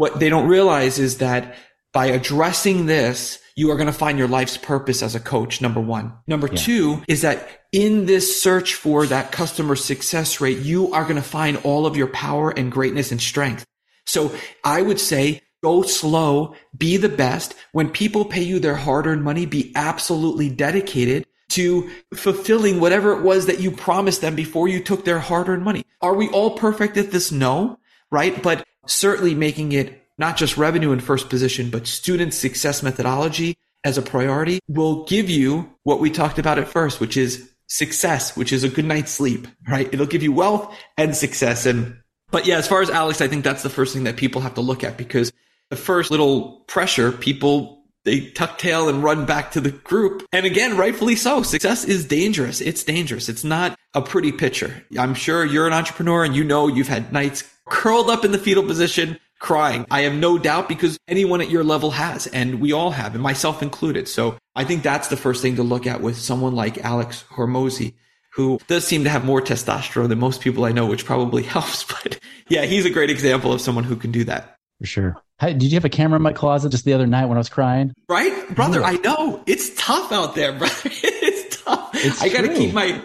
What 0.00 0.18
they 0.18 0.30
don't 0.30 0.48
realize 0.48 0.98
is 0.98 1.18
that 1.18 1.56
by 1.92 2.06
addressing 2.06 2.86
this, 2.86 3.38
you 3.54 3.70
are 3.70 3.76
going 3.76 3.86
to 3.86 3.92
find 3.92 4.18
your 4.18 4.28
life's 4.28 4.56
purpose 4.56 5.02
as 5.02 5.14
a 5.14 5.20
coach. 5.20 5.60
Number 5.60 5.78
one. 5.78 6.14
Number 6.26 6.46
yeah. 6.46 6.56
two 6.56 7.02
is 7.06 7.20
that 7.20 7.46
in 7.70 8.06
this 8.06 8.40
search 8.40 8.76
for 8.76 9.04
that 9.04 9.30
customer 9.30 9.76
success 9.76 10.40
rate, 10.40 10.56
you 10.56 10.90
are 10.94 11.02
going 11.02 11.16
to 11.16 11.22
find 11.22 11.58
all 11.64 11.84
of 11.84 11.98
your 11.98 12.06
power 12.06 12.48
and 12.48 12.72
greatness 12.72 13.12
and 13.12 13.20
strength. 13.20 13.66
So 14.06 14.34
I 14.64 14.80
would 14.80 14.98
say 14.98 15.42
go 15.62 15.82
slow, 15.82 16.54
be 16.74 16.96
the 16.96 17.10
best. 17.10 17.54
When 17.72 17.90
people 17.90 18.24
pay 18.24 18.42
you 18.42 18.58
their 18.58 18.76
hard 18.76 19.06
earned 19.06 19.22
money, 19.22 19.44
be 19.44 19.70
absolutely 19.76 20.48
dedicated 20.48 21.26
to 21.50 21.90
fulfilling 22.14 22.80
whatever 22.80 23.12
it 23.12 23.20
was 23.20 23.44
that 23.44 23.60
you 23.60 23.70
promised 23.70 24.22
them 24.22 24.34
before 24.34 24.66
you 24.66 24.82
took 24.82 25.04
their 25.04 25.18
hard 25.18 25.50
earned 25.50 25.62
money. 25.62 25.84
Are 26.00 26.14
we 26.14 26.30
all 26.30 26.56
perfect 26.56 26.96
at 26.96 27.10
this? 27.10 27.30
No, 27.30 27.78
right? 28.10 28.42
But 28.42 28.64
certainly 28.86 29.34
making 29.34 29.72
it 29.72 30.02
not 30.18 30.36
just 30.36 30.56
revenue 30.56 30.92
in 30.92 31.00
first 31.00 31.28
position, 31.28 31.70
but 31.70 31.86
student 31.86 32.34
success 32.34 32.82
methodology 32.82 33.56
as 33.84 33.96
a 33.96 34.02
priority 34.02 34.60
will 34.68 35.04
give 35.04 35.30
you 35.30 35.72
what 35.84 36.00
we 36.00 36.10
talked 36.10 36.38
about 36.38 36.58
at 36.58 36.68
first, 36.68 37.00
which 37.00 37.16
is 37.16 37.50
success, 37.66 38.36
which 38.36 38.52
is 38.52 38.64
a 38.64 38.68
good 38.68 38.84
night's 38.84 39.12
sleep, 39.12 39.48
right? 39.66 39.88
It'll 39.92 40.06
give 40.06 40.22
you 40.22 40.32
wealth 40.32 40.76
and 40.98 41.16
success. 41.16 41.64
And, 41.64 41.96
but 42.30 42.46
yeah, 42.46 42.58
as 42.58 42.68
far 42.68 42.82
as 42.82 42.90
Alex, 42.90 43.20
I 43.20 43.28
think 43.28 43.44
that's 43.44 43.62
the 43.62 43.70
first 43.70 43.94
thing 43.94 44.04
that 44.04 44.16
people 44.16 44.42
have 44.42 44.54
to 44.54 44.60
look 44.60 44.84
at 44.84 44.98
because 44.98 45.32
the 45.70 45.76
first 45.76 46.10
little 46.10 46.60
pressure, 46.66 47.12
people 47.12 47.80
they 48.04 48.30
tuck 48.30 48.58
tail 48.58 48.88
and 48.88 49.02
run 49.02 49.26
back 49.26 49.52
to 49.52 49.60
the 49.60 49.70
group. 49.70 50.26
And 50.32 50.46
again, 50.46 50.76
rightfully 50.76 51.16
so. 51.16 51.42
Success 51.42 51.84
is 51.84 52.06
dangerous. 52.06 52.60
It's 52.60 52.82
dangerous. 52.82 53.28
It's 53.28 53.44
not 53.44 53.78
a 53.94 54.00
pretty 54.00 54.32
picture. 54.32 54.84
I'm 54.98 55.14
sure 55.14 55.44
you're 55.44 55.66
an 55.66 55.72
entrepreneur 55.72 56.24
and 56.24 56.34
you 56.34 56.42
know 56.42 56.66
you've 56.66 56.88
had 56.88 57.12
nights 57.12 57.44
curled 57.70 58.10
up 58.10 58.24
in 58.24 58.32
the 58.32 58.38
fetal 58.38 58.64
position, 58.64 59.18
crying. 59.38 59.86
I 59.90 60.02
have 60.02 60.12
no 60.12 60.36
doubt 60.36 60.68
because 60.68 60.98
anyone 61.08 61.40
at 61.40 61.48
your 61.48 61.64
level 61.64 61.92
has, 61.92 62.26
and 62.26 62.60
we 62.60 62.72
all 62.72 62.90
have, 62.90 63.14
and 63.14 63.22
myself 63.22 63.62
included. 63.62 64.08
So 64.08 64.36
I 64.54 64.64
think 64.64 64.82
that's 64.82 65.08
the 65.08 65.16
first 65.16 65.40
thing 65.40 65.56
to 65.56 65.62
look 65.62 65.86
at 65.86 66.02
with 66.02 66.18
someone 66.18 66.54
like 66.54 66.78
Alex 66.84 67.24
Hormozi, 67.30 67.94
who 68.34 68.60
does 68.66 68.86
seem 68.86 69.04
to 69.04 69.10
have 69.10 69.24
more 69.24 69.40
testosterone 69.40 70.08
than 70.08 70.18
most 70.18 70.42
people 70.42 70.64
I 70.64 70.72
know, 70.72 70.86
which 70.86 71.06
probably 71.06 71.42
helps. 71.54 71.84
But 71.84 72.18
yeah, 72.48 72.66
he's 72.66 72.84
a 72.84 72.90
great 72.90 73.10
example 73.10 73.52
of 73.52 73.60
someone 73.60 73.84
who 73.84 73.96
can 73.96 74.12
do 74.12 74.24
that. 74.24 74.56
For 74.78 74.86
sure. 74.86 75.16
Hey, 75.40 75.54
did 75.54 75.64
you 75.64 75.76
have 75.76 75.84
a 75.84 75.90
camera 75.90 76.16
in 76.16 76.22
my 76.22 76.32
closet 76.32 76.70
just 76.70 76.84
the 76.84 76.92
other 76.92 77.06
night 77.06 77.26
when 77.26 77.38
I 77.38 77.40
was 77.40 77.48
crying? 77.48 77.94
Right, 78.08 78.54
brother. 78.54 78.84
I 78.84 78.96
know 78.96 79.42
it's 79.46 79.74
tough 79.74 80.12
out 80.12 80.34
there, 80.34 80.52
brother. 80.52 80.74
it's 80.84 81.62
tough. 81.62 81.90
It's 81.94 82.20
I 82.20 82.28
got 82.28 82.42
to 82.42 82.54
keep 82.54 82.74
my 82.74 83.02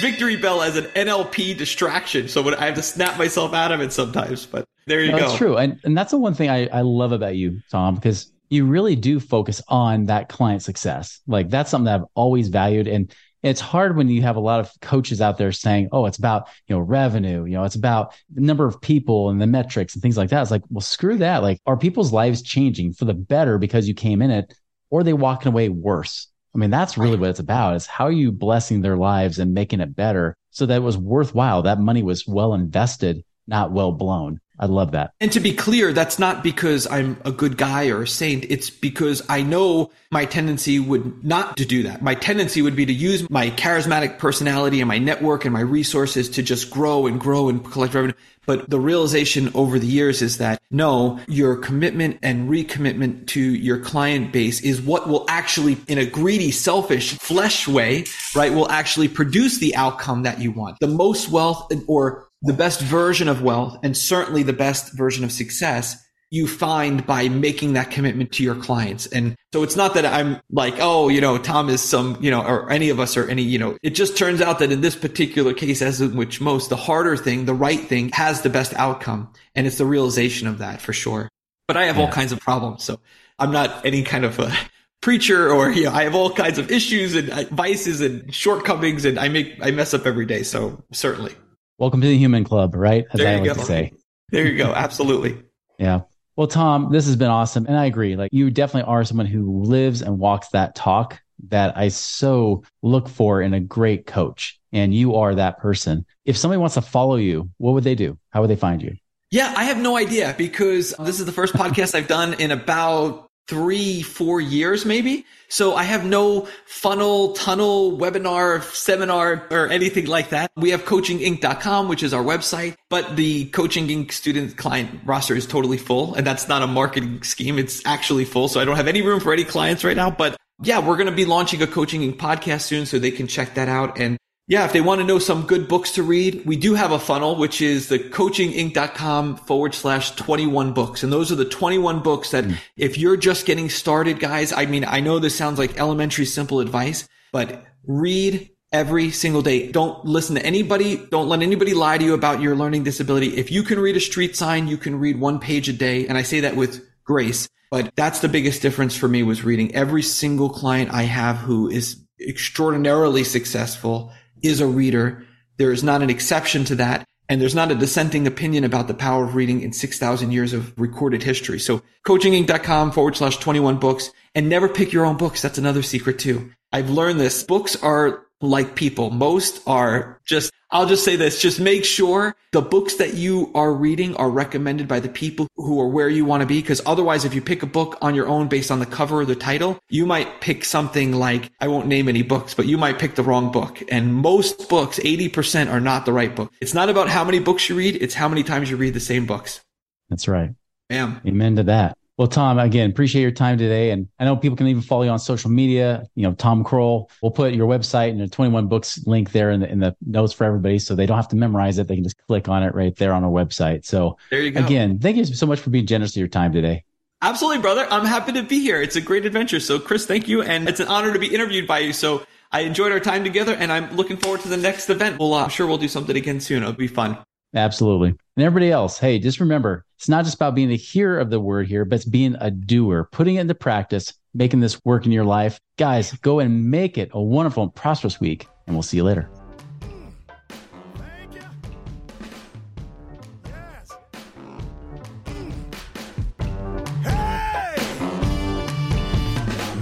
victory 0.00 0.36
bell 0.36 0.62
as 0.62 0.76
an 0.76 0.84
NLP 0.84 1.56
distraction. 1.56 2.28
So 2.28 2.42
when 2.42 2.54
I 2.54 2.66
have 2.66 2.74
to 2.74 2.82
snap 2.82 3.18
myself 3.18 3.54
out 3.54 3.72
of 3.72 3.80
it 3.80 3.92
sometimes, 3.92 4.46
but 4.46 4.64
there 4.86 5.02
you 5.02 5.12
no, 5.12 5.18
go. 5.18 5.26
That's 5.26 5.38
true. 5.38 5.56
And, 5.56 5.80
and 5.84 5.96
that's 5.96 6.10
the 6.10 6.18
one 6.18 6.34
thing 6.34 6.50
I, 6.50 6.66
I 6.68 6.80
love 6.80 7.12
about 7.12 7.36
you, 7.36 7.60
Tom, 7.70 7.94
because 7.94 8.32
you 8.50 8.66
really 8.66 8.96
do 8.96 9.20
focus 9.20 9.62
on 9.68 10.06
that 10.06 10.28
client 10.28 10.62
success. 10.62 11.20
Like 11.26 11.48
that's 11.48 11.70
something 11.70 11.86
that 11.86 12.00
I've 12.00 12.06
always 12.14 12.48
valued. 12.48 12.86
And 12.86 13.14
it's 13.42 13.60
hard 13.60 13.96
when 13.96 14.08
you 14.08 14.22
have 14.22 14.36
a 14.36 14.40
lot 14.40 14.60
of 14.60 14.70
coaches 14.80 15.20
out 15.20 15.36
there 15.36 15.52
saying, 15.52 15.88
"Oh, 15.90 16.06
it's 16.06 16.18
about 16.18 16.48
you 16.68 16.76
know 16.76 16.80
revenue, 16.80 17.44
you 17.44 17.52
know, 17.52 17.64
it's 17.64 17.74
about 17.74 18.14
the 18.32 18.40
number 18.40 18.66
of 18.66 18.80
people 18.80 19.30
and 19.30 19.40
the 19.40 19.46
metrics 19.46 19.94
and 19.94 20.02
things 20.02 20.16
like 20.16 20.30
that." 20.30 20.42
It's 20.42 20.50
like, 20.50 20.62
well, 20.70 20.80
screw 20.80 21.16
that. 21.18 21.42
Like, 21.42 21.60
are 21.66 21.76
people's 21.76 22.12
lives 22.12 22.42
changing 22.42 22.92
for 22.92 23.04
the 23.04 23.14
better 23.14 23.58
because 23.58 23.88
you 23.88 23.94
came 23.94 24.22
in 24.22 24.30
it, 24.30 24.54
or 24.90 25.00
are 25.00 25.04
they 25.04 25.12
walking 25.12 25.48
away 25.48 25.68
worse? 25.68 26.28
I 26.54 26.58
mean, 26.58 26.70
that's 26.70 26.98
really 26.98 27.16
what 27.16 27.30
it's 27.30 27.40
about. 27.40 27.76
Is 27.76 27.86
how 27.86 28.04
are 28.04 28.12
you 28.12 28.30
blessing 28.30 28.80
their 28.80 28.96
lives 28.96 29.38
and 29.38 29.54
making 29.54 29.80
it 29.80 29.96
better 29.96 30.36
so 30.50 30.66
that 30.66 30.76
it 30.76 30.82
was 30.82 30.98
worthwhile. 30.98 31.62
That 31.62 31.80
money 31.80 32.02
was 32.02 32.26
well 32.26 32.54
invested, 32.54 33.24
not 33.46 33.72
well 33.72 33.92
blown. 33.92 34.40
I 34.62 34.66
love 34.66 34.92
that. 34.92 35.14
And 35.20 35.32
to 35.32 35.40
be 35.40 35.52
clear, 35.52 35.92
that's 35.92 36.20
not 36.20 36.44
because 36.44 36.86
I'm 36.86 37.20
a 37.24 37.32
good 37.32 37.56
guy 37.56 37.88
or 37.88 38.02
a 38.02 38.06
saint. 38.06 38.46
It's 38.48 38.70
because 38.70 39.20
I 39.28 39.42
know 39.42 39.90
my 40.12 40.24
tendency 40.24 40.78
would 40.78 41.24
not 41.24 41.56
to 41.56 41.66
do 41.66 41.82
that. 41.82 42.00
My 42.00 42.14
tendency 42.14 42.62
would 42.62 42.76
be 42.76 42.86
to 42.86 42.92
use 42.92 43.28
my 43.28 43.50
charismatic 43.50 44.18
personality 44.18 44.80
and 44.80 44.86
my 44.86 44.98
network 44.98 45.44
and 45.44 45.52
my 45.52 45.62
resources 45.62 46.28
to 46.30 46.44
just 46.44 46.70
grow 46.70 47.08
and 47.08 47.18
grow 47.18 47.48
and 47.48 47.64
collect 47.64 47.92
revenue. 47.92 48.14
But 48.46 48.70
the 48.70 48.78
realization 48.78 49.50
over 49.54 49.80
the 49.80 49.86
years 49.86 50.22
is 50.22 50.38
that 50.38 50.60
no, 50.70 51.18
your 51.26 51.56
commitment 51.56 52.20
and 52.22 52.48
recommitment 52.48 53.26
to 53.28 53.40
your 53.40 53.80
client 53.80 54.32
base 54.32 54.60
is 54.60 54.80
what 54.80 55.08
will 55.08 55.24
actually, 55.28 55.76
in 55.88 55.98
a 55.98 56.06
greedy, 56.06 56.52
selfish, 56.52 57.18
flesh 57.18 57.66
way, 57.66 58.04
right, 58.36 58.52
will 58.52 58.70
actually 58.70 59.08
produce 59.08 59.58
the 59.58 59.74
outcome 59.74 60.22
that 60.22 60.40
you 60.40 60.52
want. 60.52 60.78
The 60.78 60.86
most 60.86 61.30
wealth 61.30 61.72
or 61.88 62.28
the 62.42 62.52
best 62.52 62.80
version 62.80 63.28
of 63.28 63.42
wealth 63.42 63.78
and 63.82 63.96
certainly 63.96 64.42
the 64.42 64.52
best 64.52 64.96
version 64.96 65.24
of 65.24 65.32
success 65.32 65.96
you 66.32 66.48
find 66.48 67.06
by 67.06 67.28
making 67.28 67.74
that 67.74 67.90
commitment 67.90 68.32
to 68.32 68.42
your 68.42 68.54
clients. 68.54 69.04
And 69.06 69.36
so 69.52 69.62
it's 69.62 69.76
not 69.76 69.92
that 69.94 70.06
I'm 70.06 70.40
like, 70.50 70.76
oh, 70.78 71.08
you 71.08 71.20
know, 71.20 71.36
Tom 71.36 71.68
is 71.68 71.82
some, 71.82 72.16
you 72.22 72.30
know, 72.30 72.40
or 72.42 72.70
any 72.70 72.88
of 72.88 72.98
us 72.98 73.18
or 73.18 73.28
any, 73.28 73.42
you 73.42 73.58
know, 73.58 73.76
it 73.82 73.90
just 73.90 74.16
turns 74.16 74.40
out 74.40 74.58
that 74.60 74.72
in 74.72 74.80
this 74.80 74.96
particular 74.96 75.52
case, 75.52 75.82
as 75.82 76.00
in 76.00 76.16
which 76.16 76.40
most, 76.40 76.70
the 76.70 76.76
harder 76.76 77.18
thing, 77.18 77.44
the 77.44 77.52
right 77.52 77.80
thing 77.80 78.08
has 78.14 78.40
the 78.40 78.48
best 78.48 78.72
outcome. 78.74 79.30
And 79.54 79.66
it's 79.66 79.76
the 79.76 79.84
realization 79.84 80.48
of 80.48 80.56
that 80.58 80.80
for 80.80 80.94
sure. 80.94 81.28
But 81.68 81.76
I 81.76 81.84
have 81.84 81.98
yeah. 81.98 82.04
all 82.04 82.10
kinds 82.10 82.32
of 82.32 82.40
problems. 82.40 82.82
So 82.82 82.98
I'm 83.38 83.52
not 83.52 83.84
any 83.84 84.02
kind 84.02 84.24
of 84.24 84.38
a 84.38 84.50
preacher 85.02 85.52
or, 85.52 85.70
you 85.70 85.84
know, 85.84 85.92
I 85.92 86.04
have 86.04 86.14
all 86.14 86.32
kinds 86.32 86.56
of 86.56 86.70
issues 86.70 87.14
and 87.14 87.28
uh, 87.28 87.44
vices 87.50 88.00
and 88.00 88.34
shortcomings 88.34 89.04
and 89.04 89.18
I 89.18 89.28
make, 89.28 89.58
I 89.60 89.70
mess 89.70 89.92
up 89.92 90.06
every 90.06 90.24
day. 90.24 90.44
So 90.44 90.82
certainly. 90.92 91.34
Welcome 91.82 92.00
to 92.02 92.06
the 92.06 92.16
human 92.16 92.44
club, 92.44 92.76
right? 92.76 93.06
As 93.12 93.18
there 93.18 93.26
I 93.26 93.40
like 93.40 93.44
go. 93.44 93.54
to 93.54 93.60
say. 93.64 93.92
There 94.30 94.46
you 94.46 94.56
go. 94.56 94.66
Absolutely. 94.72 95.42
yeah. 95.78 96.02
Well, 96.36 96.46
Tom, 96.46 96.92
this 96.92 97.06
has 97.06 97.16
been 97.16 97.28
awesome. 97.28 97.66
And 97.66 97.76
I 97.76 97.86
agree. 97.86 98.14
Like 98.14 98.30
you 98.32 98.52
definitely 98.52 98.88
are 98.88 99.02
someone 99.02 99.26
who 99.26 99.64
lives 99.64 100.00
and 100.00 100.20
walks 100.20 100.50
that 100.50 100.76
talk 100.76 101.20
that 101.48 101.76
I 101.76 101.88
so 101.88 102.62
look 102.82 103.08
for 103.08 103.42
in 103.42 103.52
a 103.52 103.58
great 103.58 104.06
coach. 104.06 104.60
And 104.70 104.94
you 104.94 105.16
are 105.16 105.34
that 105.34 105.58
person. 105.58 106.06
If 106.24 106.36
somebody 106.36 106.58
wants 106.58 106.74
to 106.74 106.82
follow 106.82 107.16
you, 107.16 107.50
what 107.58 107.72
would 107.72 107.82
they 107.82 107.96
do? 107.96 108.16
How 108.30 108.42
would 108.42 108.50
they 108.50 108.54
find 108.54 108.80
you? 108.80 108.94
Yeah, 109.32 109.52
I 109.56 109.64
have 109.64 109.78
no 109.78 109.96
idea 109.96 110.36
because 110.38 110.94
this 111.00 111.18
is 111.18 111.26
the 111.26 111.32
first 111.32 111.52
podcast 111.54 111.96
I've 111.96 112.06
done 112.06 112.34
in 112.34 112.52
about 112.52 113.28
three, 113.48 114.02
four 114.02 114.40
years, 114.40 114.84
maybe. 114.84 115.26
So 115.48 115.74
I 115.74 115.82
have 115.82 116.04
no 116.04 116.48
funnel, 116.64 117.34
tunnel, 117.34 117.98
webinar, 117.98 118.62
seminar, 118.62 119.46
or 119.50 119.68
anything 119.68 120.06
like 120.06 120.30
that. 120.30 120.50
We 120.56 120.70
have 120.70 120.84
coachinginc.com, 120.84 121.88
which 121.88 122.02
is 122.02 122.14
our 122.14 122.24
website, 122.24 122.76
but 122.88 123.16
the 123.16 123.46
Coaching 123.46 123.88
Inc. 123.88 124.12
student 124.12 124.56
client 124.56 125.00
roster 125.04 125.34
is 125.34 125.46
totally 125.46 125.76
full. 125.76 126.14
And 126.14 126.26
that's 126.26 126.48
not 126.48 126.62
a 126.62 126.66
marketing 126.66 127.22
scheme. 127.22 127.58
It's 127.58 127.84
actually 127.84 128.24
full. 128.24 128.48
So 128.48 128.60
I 128.60 128.64
don't 128.64 128.76
have 128.76 128.88
any 128.88 129.02
room 129.02 129.20
for 129.20 129.32
any 129.32 129.44
clients 129.44 129.84
right 129.84 129.96
now, 129.96 130.10
but 130.10 130.36
yeah, 130.62 130.78
we're 130.78 130.96
going 130.96 131.08
to 131.08 131.12
be 131.14 131.24
launching 131.24 131.60
a 131.62 131.66
Coaching 131.66 132.00
Inc. 132.00 132.16
podcast 132.16 132.62
soon. 132.62 132.86
So 132.86 132.98
they 132.98 133.10
can 133.10 133.26
check 133.26 133.54
that 133.54 133.68
out. 133.68 133.98
And 133.98 134.16
yeah, 134.52 134.66
if 134.66 134.74
they 134.74 134.82
want 134.82 135.00
to 135.00 135.06
know 135.06 135.18
some 135.18 135.46
good 135.46 135.66
books 135.66 135.92
to 135.92 136.02
read, 136.02 136.44
we 136.44 136.56
do 136.56 136.74
have 136.74 136.92
a 136.92 136.98
funnel, 136.98 137.36
which 137.36 137.62
is 137.62 137.88
the 137.88 137.98
coachinginc.com 137.98 139.36
forward 139.36 139.74
slash 139.74 140.10
21 140.10 140.74
books. 140.74 141.02
And 141.02 141.10
those 141.10 141.32
are 141.32 141.36
the 141.36 141.46
21 141.46 142.00
books 142.00 142.32
that 142.32 142.44
mm. 142.44 142.58
if 142.76 142.98
you're 142.98 143.16
just 143.16 143.46
getting 143.46 143.70
started, 143.70 144.20
guys, 144.20 144.52
I 144.52 144.66
mean, 144.66 144.84
I 144.84 145.00
know 145.00 145.18
this 145.18 145.34
sounds 145.34 145.58
like 145.58 145.80
elementary 145.80 146.26
simple 146.26 146.60
advice, 146.60 147.08
but 147.32 147.64
read 147.86 148.50
every 148.70 149.10
single 149.10 149.40
day. 149.40 149.72
Don't 149.72 150.04
listen 150.04 150.34
to 150.34 150.44
anybody. 150.44 150.96
Don't 150.98 151.30
let 151.30 151.40
anybody 151.40 151.72
lie 151.72 151.96
to 151.96 152.04
you 152.04 152.12
about 152.12 152.42
your 152.42 152.54
learning 152.54 152.84
disability. 152.84 153.38
If 153.38 153.50
you 153.50 153.62
can 153.62 153.78
read 153.78 153.96
a 153.96 154.00
street 154.00 154.36
sign, 154.36 154.68
you 154.68 154.76
can 154.76 155.00
read 155.00 155.18
one 155.18 155.40
page 155.40 155.70
a 155.70 155.72
day. 155.72 156.06
And 156.06 156.18
I 156.18 156.22
say 156.24 156.40
that 156.40 156.56
with 156.56 156.86
grace, 157.04 157.48
but 157.70 157.96
that's 157.96 158.20
the 158.20 158.28
biggest 158.28 158.60
difference 158.60 158.94
for 158.94 159.08
me 159.08 159.22
was 159.22 159.44
reading 159.44 159.74
every 159.74 160.02
single 160.02 160.50
client 160.50 160.92
I 160.92 161.04
have 161.04 161.38
who 161.38 161.70
is 161.70 162.04
extraordinarily 162.20 163.24
successful 163.24 164.12
is 164.42 164.60
a 164.60 164.66
reader. 164.66 165.24
There 165.58 165.72
is 165.72 165.82
not 165.82 166.02
an 166.02 166.10
exception 166.10 166.64
to 166.66 166.76
that. 166.76 167.06
And 167.28 167.40
there's 167.40 167.54
not 167.54 167.70
a 167.70 167.74
dissenting 167.74 168.26
opinion 168.26 168.64
about 168.64 168.88
the 168.88 168.94
power 168.94 169.24
of 169.24 169.34
reading 169.34 169.62
in 169.62 169.72
6,000 169.72 170.32
years 170.32 170.52
of 170.52 170.78
recorded 170.78 171.22
history. 171.22 171.58
So 171.58 171.82
coachinginc.com 172.06 172.92
forward 172.92 173.16
slash 173.16 173.38
21 173.38 173.78
books 173.78 174.10
and 174.34 174.48
never 174.48 174.68
pick 174.68 174.92
your 174.92 175.06
own 175.06 175.16
books. 175.16 175.40
That's 175.40 175.58
another 175.58 175.82
secret 175.82 176.18
too. 176.18 176.50
I've 176.72 176.90
learned 176.90 177.20
this. 177.20 177.42
Books 177.44 177.76
are 177.82 178.26
like 178.42 178.74
people. 178.74 179.10
Most 179.10 179.62
are 179.66 180.20
just, 180.24 180.52
I'll 180.70 180.86
just 180.86 181.04
say 181.04 181.16
this, 181.16 181.40
just 181.40 181.60
make 181.60 181.84
sure 181.84 182.34
the 182.50 182.60
books 182.60 182.96
that 182.96 183.14
you 183.14 183.50
are 183.54 183.72
reading 183.72 184.16
are 184.16 184.28
recommended 184.28 184.88
by 184.88 185.00
the 185.00 185.08
people 185.08 185.48
who 185.56 185.80
are 185.80 185.88
where 185.88 186.08
you 186.08 186.24
want 186.24 186.42
to 186.42 186.46
be. 186.46 186.60
Cause 186.60 186.82
otherwise, 186.84 187.24
if 187.24 187.34
you 187.34 187.40
pick 187.40 187.62
a 187.62 187.66
book 187.66 187.96
on 188.02 188.14
your 188.14 188.28
own 188.28 188.48
based 188.48 188.70
on 188.70 188.80
the 188.80 188.86
cover 188.86 189.20
or 189.20 189.24
the 189.24 189.36
title, 189.36 189.78
you 189.88 190.04
might 190.04 190.40
pick 190.40 190.64
something 190.64 191.12
like, 191.12 191.50
I 191.60 191.68
won't 191.68 191.86
name 191.86 192.08
any 192.08 192.22
books, 192.22 192.52
but 192.52 192.66
you 192.66 192.76
might 192.76 192.98
pick 192.98 193.14
the 193.14 193.22
wrong 193.22 193.52
book. 193.52 193.82
And 193.90 194.14
most 194.14 194.68
books, 194.68 194.98
80% 194.98 195.70
are 195.70 195.80
not 195.80 196.04
the 196.04 196.12
right 196.12 196.34
book. 196.34 196.52
It's 196.60 196.74
not 196.74 196.88
about 196.88 197.08
how 197.08 197.24
many 197.24 197.38
books 197.38 197.68
you 197.68 197.76
read. 197.76 197.96
It's 198.02 198.14
how 198.14 198.28
many 198.28 198.42
times 198.42 198.70
you 198.70 198.76
read 198.76 198.94
the 198.94 199.00
same 199.00 199.26
books. 199.26 199.60
That's 200.08 200.28
right. 200.28 200.50
Bam. 200.88 201.20
Amen 201.26 201.56
to 201.56 201.62
that. 201.64 201.96
Well, 202.18 202.28
Tom, 202.28 202.58
again, 202.58 202.90
appreciate 202.90 203.22
your 203.22 203.30
time 203.30 203.56
today. 203.56 203.90
And 203.90 204.06
I 204.18 204.24
know 204.24 204.36
people 204.36 204.56
can 204.56 204.66
even 204.66 204.82
follow 204.82 205.02
you 205.02 205.10
on 205.10 205.18
social 205.18 205.50
media. 205.50 206.04
You 206.14 206.24
know, 206.24 206.34
Tom 206.34 206.62
Krol. 206.62 207.08
We'll 207.22 207.32
put 207.32 207.54
your 207.54 207.66
website 207.66 208.10
and 208.10 208.20
the 208.20 208.28
21 208.28 208.68
books 208.68 209.04
link 209.06 209.32
there 209.32 209.50
in 209.50 209.60
the, 209.60 209.70
in 209.70 209.80
the 209.80 209.96
notes 210.06 210.32
for 210.32 210.44
everybody. 210.44 210.78
So 210.78 210.94
they 210.94 211.06
don't 211.06 211.16
have 211.16 211.28
to 211.28 211.36
memorize 211.36 211.78
it. 211.78 211.88
They 211.88 211.94
can 211.94 212.04
just 212.04 212.18
click 212.26 212.48
on 212.48 212.62
it 212.62 212.74
right 212.74 212.94
there 212.96 213.14
on 213.14 213.24
our 213.24 213.30
website. 213.30 213.86
So 213.86 214.18
there 214.30 214.42
you 214.42 214.50
go. 214.50 214.64
Again, 214.64 214.98
thank 214.98 215.16
you 215.16 215.24
so 215.24 215.46
much 215.46 215.60
for 215.60 215.70
being 215.70 215.86
generous 215.86 216.12
to 216.12 216.18
your 216.18 216.28
time 216.28 216.52
today. 216.52 216.84
Absolutely, 217.22 217.62
brother. 217.62 217.86
I'm 217.90 218.04
happy 218.04 218.32
to 218.32 218.42
be 218.42 218.60
here. 218.60 218.82
It's 218.82 218.96
a 218.96 219.00
great 219.00 219.24
adventure. 219.24 219.60
So, 219.60 219.78
Chris, 219.78 220.06
thank 220.06 220.28
you. 220.28 220.42
And 220.42 220.68
it's 220.68 220.80
an 220.80 220.88
honor 220.88 221.12
to 221.12 221.18
be 221.18 221.32
interviewed 221.32 221.68
by 221.68 221.78
you. 221.78 221.92
So, 221.92 222.26
I 222.50 222.60
enjoyed 222.60 222.92
our 222.92 223.00
time 223.00 223.24
together 223.24 223.54
and 223.54 223.72
I'm 223.72 223.96
looking 223.96 224.18
forward 224.18 224.42
to 224.42 224.48
the 224.48 224.58
next 224.58 224.90
event. 224.90 225.18
Well, 225.18 225.32
uh, 225.32 225.44
I'm 225.44 225.48
sure 225.48 225.66
we'll 225.66 225.78
do 225.78 225.88
something 225.88 226.16
again 226.16 226.38
soon. 226.38 226.62
It'll 226.62 226.74
be 226.74 226.86
fun. 226.86 227.16
Absolutely. 227.54 228.08
And 228.08 228.44
everybody 228.44 228.70
else, 228.70 228.98
hey, 228.98 229.18
just 229.18 229.40
remember 229.40 229.84
it's 230.02 230.08
not 230.08 230.24
just 230.24 230.34
about 230.34 230.56
being 230.56 230.72
a 230.72 230.76
hearer 230.76 231.20
of 231.20 231.30
the 231.30 231.38
word 231.38 231.68
here, 231.68 231.84
but 231.84 231.94
it's 231.94 232.04
being 232.04 232.34
a 232.40 232.50
doer, 232.50 233.08
putting 233.12 233.36
it 233.36 233.42
into 233.42 233.54
practice, 233.54 234.12
making 234.34 234.58
this 234.58 234.84
work 234.84 235.06
in 235.06 235.12
your 235.12 235.24
life. 235.24 235.60
Guys, 235.78 236.12
go 236.14 236.40
and 236.40 236.68
make 236.72 236.98
it 236.98 237.10
a 237.12 237.22
wonderful 237.22 237.62
and 237.62 237.72
prosperous 237.72 238.18
week, 238.18 238.48
and 238.66 238.74
we'll 238.74 238.82
see 238.82 238.96
you 238.96 239.04
later. 239.04 239.30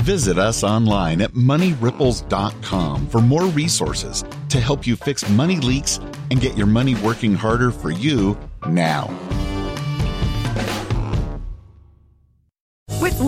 Visit 0.02 0.37
us 0.37 0.62
online 0.62 1.22
at 1.22 1.30
moneyripples.com 1.30 3.06
for 3.09 3.22
more 3.22 3.46
resources 3.46 4.22
to 4.50 4.61
help 4.61 4.87
you 4.87 4.96
fix 4.96 5.26
money 5.30 5.56
leaks 5.61 5.96
and 6.30 6.42
get 6.42 6.59
your 6.59 6.66
money 6.66 6.94
working 6.96 7.33
harder 7.33 7.70
for 7.70 7.90
you 7.90 8.37
now. 8.66 9.09